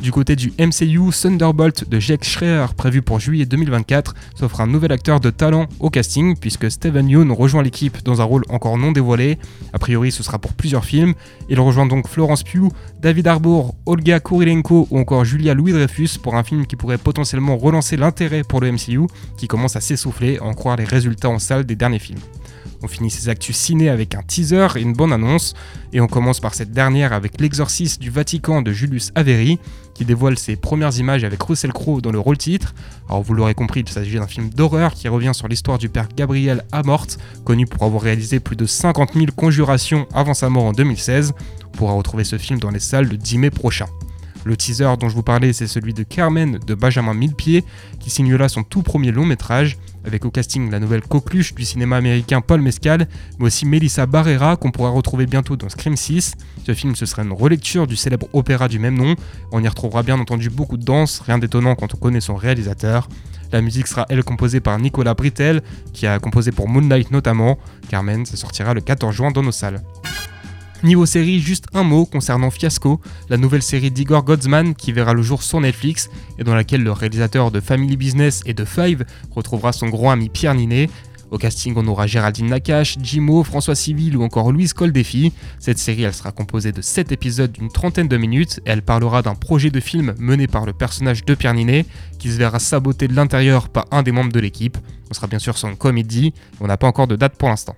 [0.00, 4.92] Du côté du MCU, Thunderbolt de Jake Schreier, prévu pour juillet 2024, s'offre un nouvel
[4.92, 8.92] acteur de talent au casting, puisque Steven Yeun rejoint l'équipe dans un rôle encore non
[8.92, 9.38] dévoilé.
[9.72, 11.14] A priori, ce sera pour plusieurs films.
[11.48, 12.70] Il rejoint donc Florence Pugh,
[13.00, 17.96] David Harbour, Olga Kurilenko ou encore Julia Louis-Dreyfus pour un film qui pourrait potentiellement relancer
[17.96, 19.06] l'intérêt pour le MCU,
[19.38, 22.20] qui commence à s'essouffler, à en croire les résultats en salle des derniers films.
[22.84, 25.54] On finit ces actus ciné avec un teaser et une bonne annonce,
[25.94, 29.58] et on commence par cette dernière avec l'exorcisme du Vatican de Julius Avery,
[29.94, 32.74] qui dévoile ses premières images avec Russell Crowe dans le rôle titre.
[33.08, 36.08] Alors vous l'aurez compris, il s'agit d'un film d'horreur qui revient sur l'histoire du père
[36.14, 37.06] Gabriel Amort,
[37.46, 41.32] connu pour avoir réalisé plus de 50 000 conjurations avant sa mort en 2016.
[41.72, 43.86] On pourra retrouver ce film dans les salles le 10 mai prochain.
[44.44, 47.64] Le teaser dont je vous parlais, c'est celui de Carmen de Benjamin Millepied,
[47.98, 51.64] qui signe là son tout premier long métrage, avec au casting la nouvelle coqueluche du
[51.64, 56.34] cinéma américain Paul Mescal, mais aussi Melissa Barrera, qu'on pourra retrouver bientôt dans Scream 6.
[56.66, 59.16] Ce film, ce sera une relecture du célèbre opéra du même nom.
[59.50, 63.08] On y retrouvera bien entendu beaucoup de danse, rien d'étonnant quand on connaît son réalisateur.
[63.52, 67.58] La musique sera elle composée par Nicolas Brittel, qui a composé pour Moonlight notamment.
[67.88, 69.82] Carmen, ça sortira le 14 juin dans nos salles.
[70.82, 73.00] Niveau série, juste un mot concernant Fiasco,
[73.30, 76.92] la nouvelle série d'Igor Godsman qui verra le jour sur Netflix et dans laquelle le
[76.92, 80.90] réalisateur de Family Business et de Five retrouvera son grand ami Pierre Ninet.
[81.30, 85.32] Au casting, on aura Géraldine Nakache, Jimo, François Civil ou encore Louise Coldefi.
[85.58, 89.22] Cette série, elle sera composée de 7 épisodes d'une trentaine de minutes et elle parlera
[89.22, 91.86] d'un projet de film mené par le personnage de Pierre Ninet
[92.18, 94.76] qui se verra saboté de l'intérieur par un des membres de l'équipe.
[95.10, 97.74] On sera bien sûr sur une comédie, on n'a pas encore de date pour l'instant.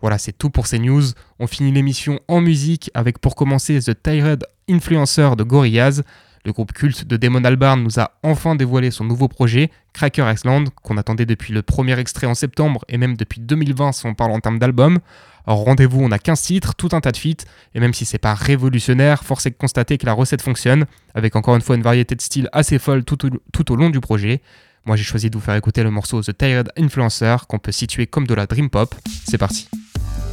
[0.00, 1.02] Voilà, c'est tout pour ces news.
[1.38, 6.02] On finit l'émission en musique avec pour commencer The Tired Influencer de Gorillaz.
[6.44, 10.70] Le groupe culte de Damon Albarn nous a enfin dévoilé son nouveau projet, Cracker Island,
[10.82, 14.32] qu'on attendait depuis le premier extrait en septembre et même depuis 2020 si on parle
[14.32, 15.00] en termes d'album.
[15.44, 17.44] Rendez-vous, on a 15 titres, tout un tas de feats,
[17.74, 21.36] et même si c'est pas révolutionnaire, force est de constater que la recette fonctionne, avec
[21.36, 24.00] encore une fois une variété de styles assez folle tout au, tout au long du
[24.00, 24.40] projet.
[24.86, 28.06] Moi j'ai choisi de vous faire écouter le morceau The Tired Influencer, qu'on peut situer
[28.06, 28.94] comme de la dream pop.
[29.26, 29.68] C'est parti.
[29.92, 30.29] Thank you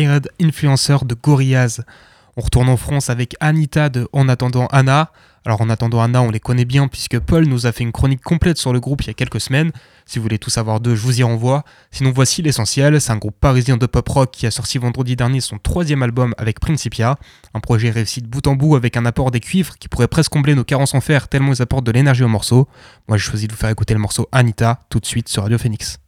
[0.00, 1.82] Tired Influencer de Gorillaz.
[2.38, 5.12] On retourne en France avec Anita de En attendant Anna.
[5.44, 8.22] Alors en attendant Anna, on les connaît bien puisque Paul nous a fait une chronique
[8.22, 9.72] complète sur le groupe il y a quelques semaines.
[10.06, 11.64] Si vous voulez tout savoir d'eux, je vous y renvoie.
[11.90, 15.42] Sinon voici l'essentiel, c'est un groupe parisien de pop rock qui a sorti vendredi dernier
[15.42, 17.18] son troisième album avec Principia.
[17.52, 20.32] Un projet réussi de bout en bout avec un apport des cuivres qui pourrait presque
[20.32, 22.68] combler nos carences en fer tellement ils apportent de l'énergie au morceau.
[23.06, 25.58] Moi j'ai choisi de vous faire écouter le morceau Anita tout de suite sur Radio
[25.58, 25.98] Phoenix.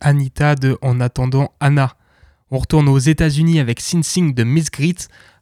[0.00, 1.94] Anita de En attendant Anna.
[2.50, 4.96] On retourne aux États-Unis avec Sin Sing de Miss Grit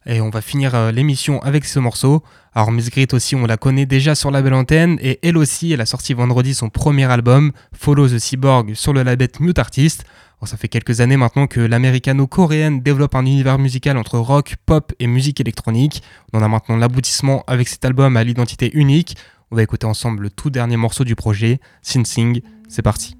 [0.05, 2.23] et on va finir euh, l'émission avec ce morceau.
[2.53, 5.71] Alors Miss Grit aussi, on la connaît déjà sur la belle antenne et elle aussi,
[5.71, 10.05] elle a sorti vendredi son premier album, Follow the Cyborg, sur le label Mute Artist.
[10.39, 14.93] Alors, ça fait quelques années maintenant que l'américano-coréenne développe un univers musical entre rock, pop
[14.99, 16.01] et musique électronique.
[16.31, 19.17] On en a maintenant l'aboutissement avec cet album à l'identité unique.
[19.51, 22.41] On va écouter ensemble le tout dernier morceau du projet, Sin Sing.
[22.69, 23.18] C'est parti.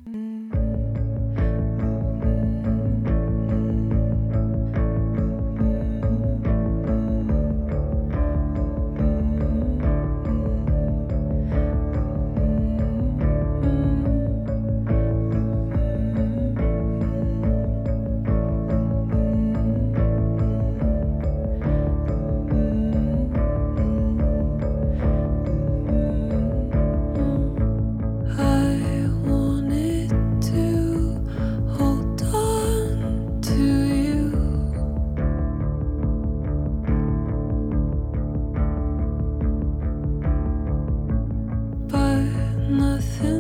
[42.70, 43.39] Nothing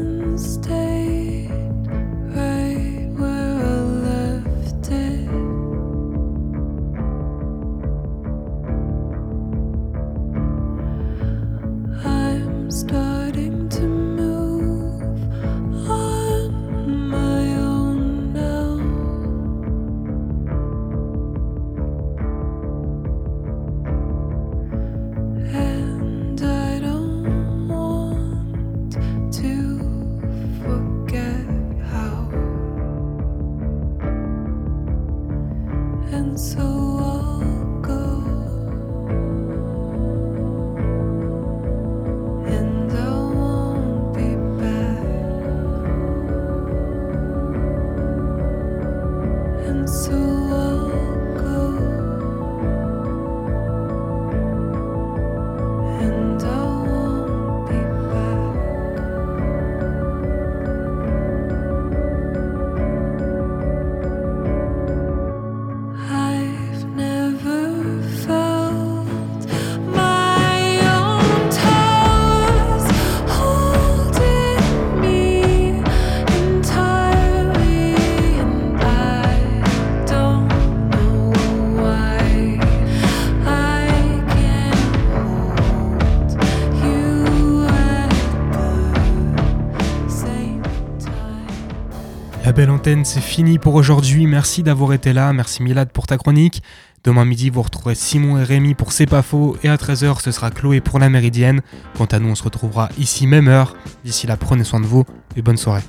[92.81, 94.25] C'est fini pour aujourd'hui.
[94.25, 95.33] Merci d'avoir été là.
[95.33, 96.63] Merci Milad pour ta chronique.
[97.03, 99.57] Demain midi, vous retrouverez Simon et Rémi pour C'est pas faux.
[99.63, 101.61] Et à 13h, ce sera Chloé pour la Méridienne.
[101.97, 103.75] Quant à nous, on se retrouvera ici même heure.
[104.05, 105.03] D'ici là, prenez soin de vous
[105.35, 105.83] et bonne soirée.